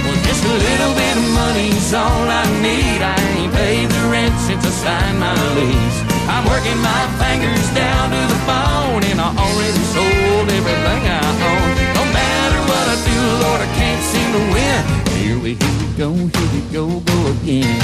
Well, 0.00 0.18
just 0.24 0.42
a 0.48 0.56
little 0.56 0.94
bit 0.96 1.16
of 1.20 1.28
money's 1.36 1.92
all 1.92 2.24
I 2.24 2.48
need. 2.64 3.04
I 3.04 3.16
ain't 3.36 3.52
paid 3.52 3.88
the 3.92 4.02
rent 4.08 4.32
since 4.48 4.64
I 4.64 4.72
signed 4.72 5.20
my 5.20 5.36
lease. 5.60 5.98
I'm 6.24 6.44
working 6.48 6.80
my 6.80 7.04
fingers 7.20 7.68
down 7.76 8.16
to 8.16 8.22
the 8.32 8.40
bone, 8.48 9.04
and 9.04 9.20
I 9.20 9.28
already 9.28 9.84
sold 9.92 10.48
everything 10.48 11.02
I 11.04 11.20
own. 11.20 11.68
No 12.00 12.04
matter 12.16 12.60
what 12.64 12.86
I 12.88 12.96
do, 13.04 13.18
Lord, 13.44 13.60
I 13.60 13.68
can't 13.76 14.02
seem 14.08 14.28
to 14.32 14.42
win. 14.56 14.80
Here 15.20 15.38
we, 15.38 15.52
we 15.60 15.85
go, 15.96 16.12
here 16.12 16.50
we 16.52 16.60
go, 16.72 16.84
go 17.00 17.18
again. 17.40 17.80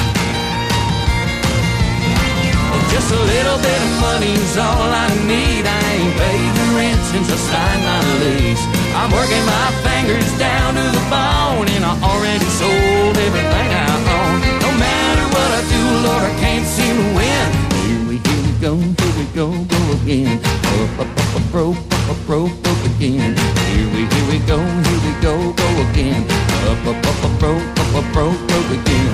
Just 2.93 3.09
a 3.11 3.17
little 3.17 3.57
bit 3.57 3.81
of 3.89 3.93
money's 4.05 4.57
all 4.59 4.89
I 4.93 5.09
need. 5.25 5.65
I 5.65 5.81
ain't 5.97 6.13
paid 6.21 6.53
the 6.53 6.67
rent 6.77 7.01
since 7.09 7.33
I 7.33 7.39
signed 7.41 7.83
my 7.89 8.01
lease. 8.21 8.61
I'm 8.93 9.11
working 9.11 9.45
my 9.49 9.69
fingers 9.81 10.29
down 10.39 10.75
to 10.77 10.85
the 10.93 11.05
bone, 11.09 11.69
and 11.73 11.85
I 11.89 11.97
already 12.05 12.45
sold 12.61 13.17
everything 13.17 13.69
I 13.73 13.89
own. 13.89 14.37
No 14.61 14.71
matter 14.77 15.25
what 15.33 15.51
I 15.57 15.63
do, 15.73 15.83
Lord, 16.05 16.23
I 16.29 16.35
can't 16.37 16.67
seem 16.69 16.95
to 17.01 17.09
win. 17.17 17.49
Here 17.81 18.05
we, 18.09 18.19
go, 18.61 18.77
we 19.23 19.35
go, 19.35 19.51
go 19.51 19.93
again. 20.03 20.41
Up, 20.45 21.01
up, 21.01 21.19
up, 21.19 21.37
up, 21.37 21.51
broke, 21.51 21.77
up, 21.77 22.11
up, 22.11 22.27
broke, 22.27 22.63
broke 22.63 22.85
again. 22.97 23.37
Here 23.71 23.89
we, 23.95 24.05
here 24.07 24.29
we 24.31 24.39
go, 24.47 24.59
here 24.59 25.01
we 25.07 25.21
go, 25.21 25.53
go 25.53 25.91
again. 25.91 26.23
Up, 26.69 26.87
up, 26.87 27.07
up, 27.07 27.25
up, 27.25 27.39
broke, 27.39 27.63
up, 27.79 27.95
up, 27.95 28.13
broke, 28.13 28.49
broke 28.49 28.71
again. 28.71 29.13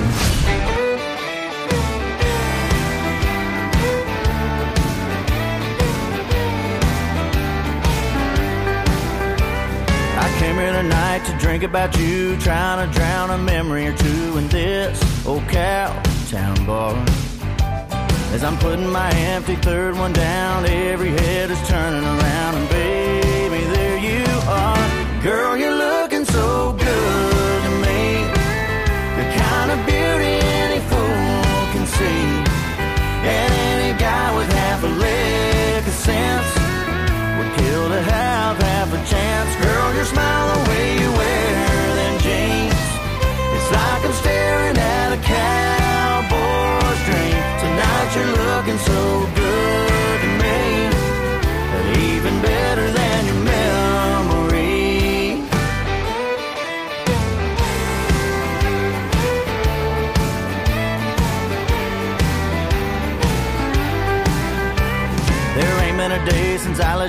I 10.17 10.35
came 10.39 10.55
here 10.55 10.73
tonight 10.73 11.25
to 11.25 11.37
drink 11.37 11.63
about 11.63 11.97
you, 11.99 12.35
trying 12.37 12.87
to 12.87 12.93
drown 12.97 13.29
a 13.29 13.37
memory 13.37 13.87
or 13.87 13.95
two 13.95 14.37
in 14.37 14.47
this 14.47 15.25
old 15.25 15.47
cow 15.49 16.01
town 16.29 16.65
bar. 16.65 17.05
As 18.31 18.43
I'm 18.43 18.57
putting 18.57 18.87
my 18.87 19.09
empty 19.11 19.55
third 19.55 19.97
one 19.97 20.13
down, 20.13 20.65
every 20.65 21.09
head 21.09 21.49
is 21.49 21.67
turning 21.67 22.03
around, 22.03 22.55
and 22.55 22.69
baby, 22.69 23.63
there 23.75 23.97
you 23.97 24.25
are. 24.47 25.21
Girl, 25.23 25.57
you're 25.57 25.75
looking 25.75 26.25
so 26.25 26.73
good 26.73 27.38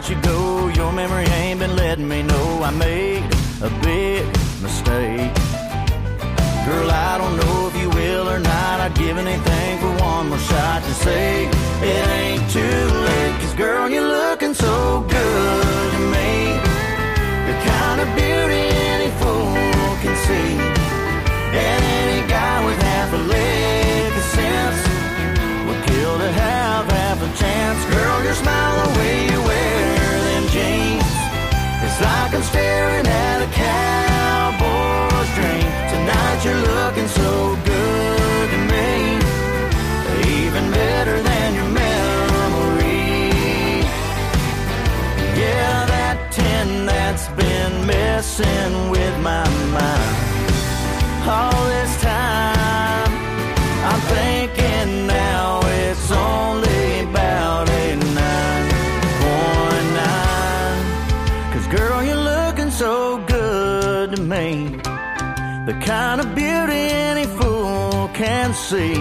let 0.01 0.09
you 0.09 0.23
go. 0.23 0.69
Your 0.69 0.93
memory 0.93 1.27
ain't 1.27 1.61
been 1.61 1.77
letting 1.77 2.09
me 2.09 2.23
know 2.23 2.63
I 2.63 2.71
made 2.71 3.23
a 3.61 3.71
big 3.83 4.25
mistake. 4.63 5.35
Girl, 6.65 6.91
I 6.91 7.19
don't 7.19 7.37
know 7.37 7.69
if 7.69 7.77
you 7.83 7.91
will 7.91 8.27
or 8.29 8.39
not. 8.39 8.81
I'd 8.81 8.95
give 8.95 9.19
anything 9.19 9.79
for 9.79 9.93
one 10.03 10.31
more 10.31 10.39
shot 10.39 10.83
to 10.83 10.95
say 10.95 11.45
it 11.83 12.07
ain't 12.23 12.51
too 12.51 12.85
late. 13.09 13.41
Cause 13.41 13.55
girl, 13.55 13.91
you 13.91 14.01
look 14.01 14.40
like 32.31 32.39
I'm 32.39 32.49
staring 32.49 33.07
at 33.07 33.43
a 33.43 33.51
cowboy's 33.51 35.31
dream. 35.35 35.71
Tonight 35.91 36.45
you're 36.45 36.63
looking 36.75 37.09
so 37.09 37.57
good 37.65 38.51
to 38.51 38.59
me. 38.73 39.19
Even 40.39 40.71
better 40.71 41.21
than 41.23 41.55
your 41.55 41.71
memory. 41.83 43.11
Yeah, 45.41 45.87
that 45.87 46.31
tin 46.31 46.87
that's 46.87 47.29
been 47.31 47.87
messing 47.87 48.90
see. 68.71 68.95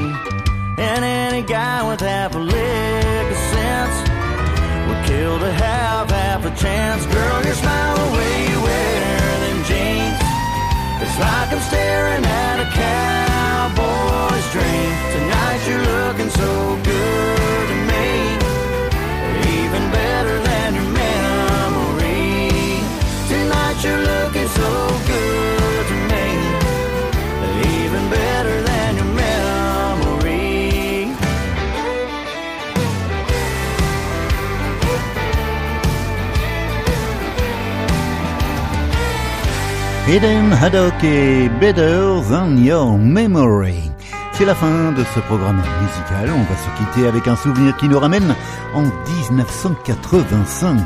And 0.81 1.05
any 1.05 1.43
guy 1.43 1.87
with 1.87 2.01
half 2.01 2.33
a 2.33 2.39
lick 2.39 3.25
of 3.35 3.41
sense 3.53 3.97
would 4.87 5.01
kill 5.05 5.37
to 5.37 5.51
have 5.51 6.09
half 6.09 6.41
a 6.43 6.53
chance. 6.63 7.05
Girl, 7.05 7.37
your 7.45 7.53
smile, 7.53 7.95
the 8.01 8.09
way 8.17 8.35
you 8.49 8.59
wear 8.65 9.29
them 9.45 9.59
jeans. 9.69 10.19
It's 11.03 11.17
like 11.21 11.49
I'm 11.53 11.61
staring 11.69 12.25
at 12.25 12.57
a 12.65 12.69
cowboy's 12.81 14.47
dream. 14.55 14.91
Tonight 15.15 15.61
you're 15.67 15.85
looking 15.93 16.31
so 16.41 16.51
good 16.89 17.65
to 17.71 17.77
me. 17.91 18.07
Even 19.53 19.83
better 19.93 20.35
than 20.49 20.67
your 20.77 20.89
memory. 21.03 22.81
Tonight 23.29 23.77
you're 23.83 24.03
looking 24.13 24.47
so 24.47 24.88
Eden 40.09 40.51
Haddock 40.51 41.03
et 41.03 41.49
Better 41.61 42.01
Than 42.27 42.57
Your 42.57 42.97
Memory. 42.97 43.91
C'est 44.31 44.45
la 44.45 44.55
fin 44.55 44.91
de 44.91 45.03
ce 45.03 45.19
programme 45.19 45.61
musical. 45.83 46.31
On 46.31 46.41
va 46.41 46.55
se 46.57 46.69
quitter 46.77 47.07
avec 47.07 47.27
un 47.27 47.35
souvenir 47.35 47.77
qui 47.77 47.87
nous 47.87 47.99
ramène 47.99 48.35
en 48.73 48.81
1985. 48.81 50.79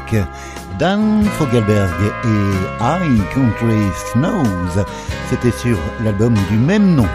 Dan 0.77 1.23
Fogelberg 1.37 1.93
et 2.25 2.51
I 2.81 3.21
Country 3.33 3.79
Snows. 4.11 4.83
C'était 5.29 5.51
sur 5.51 5.77
l'album 6.03 6.35
du 6.49 6.57
même 6.57 6.93
nom. 6.93 7.07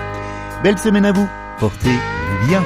Belle 0.65 0.79
semaine 0.79 1.05
à 1.05 1.13
vous. 1.13 1.29
Portez-vous 1.59 2.47
bien. 2.49 2.63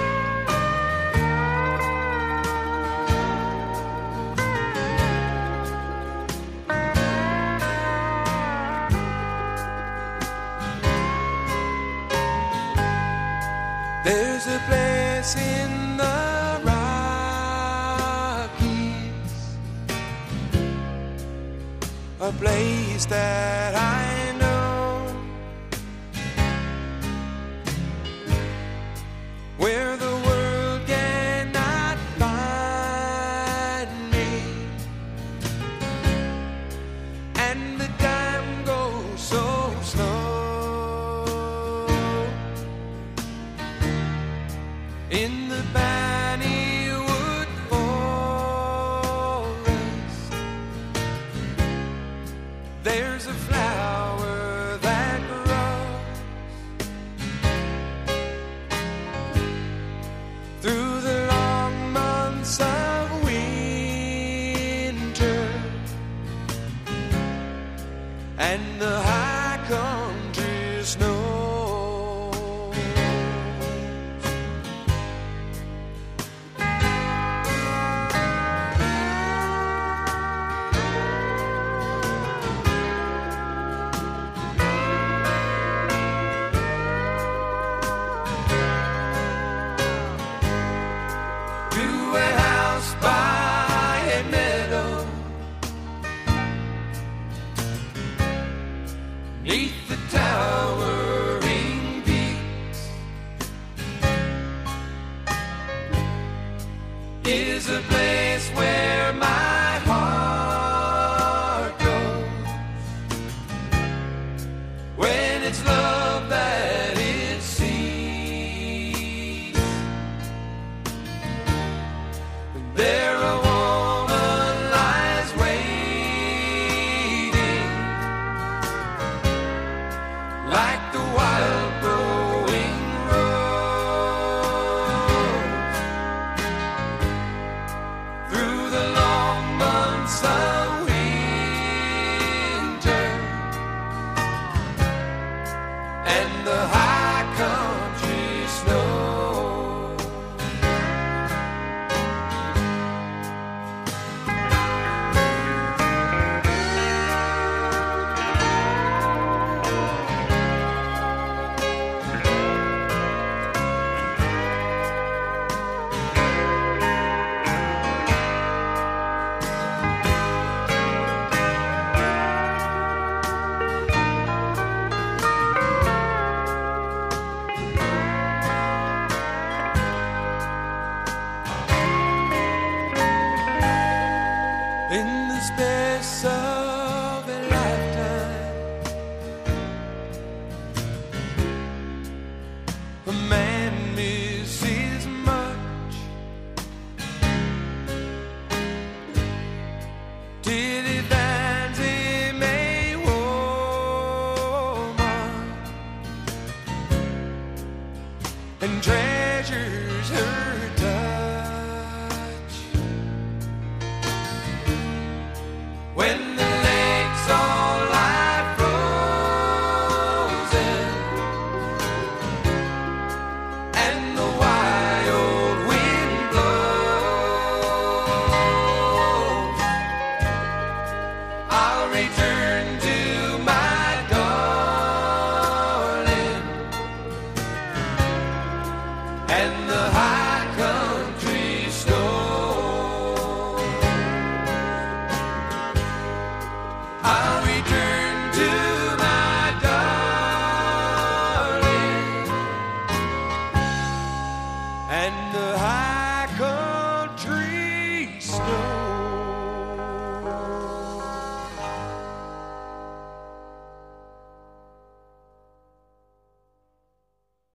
There's 52.82 53.28
a 53.28 53.34
flower 53.34 53.61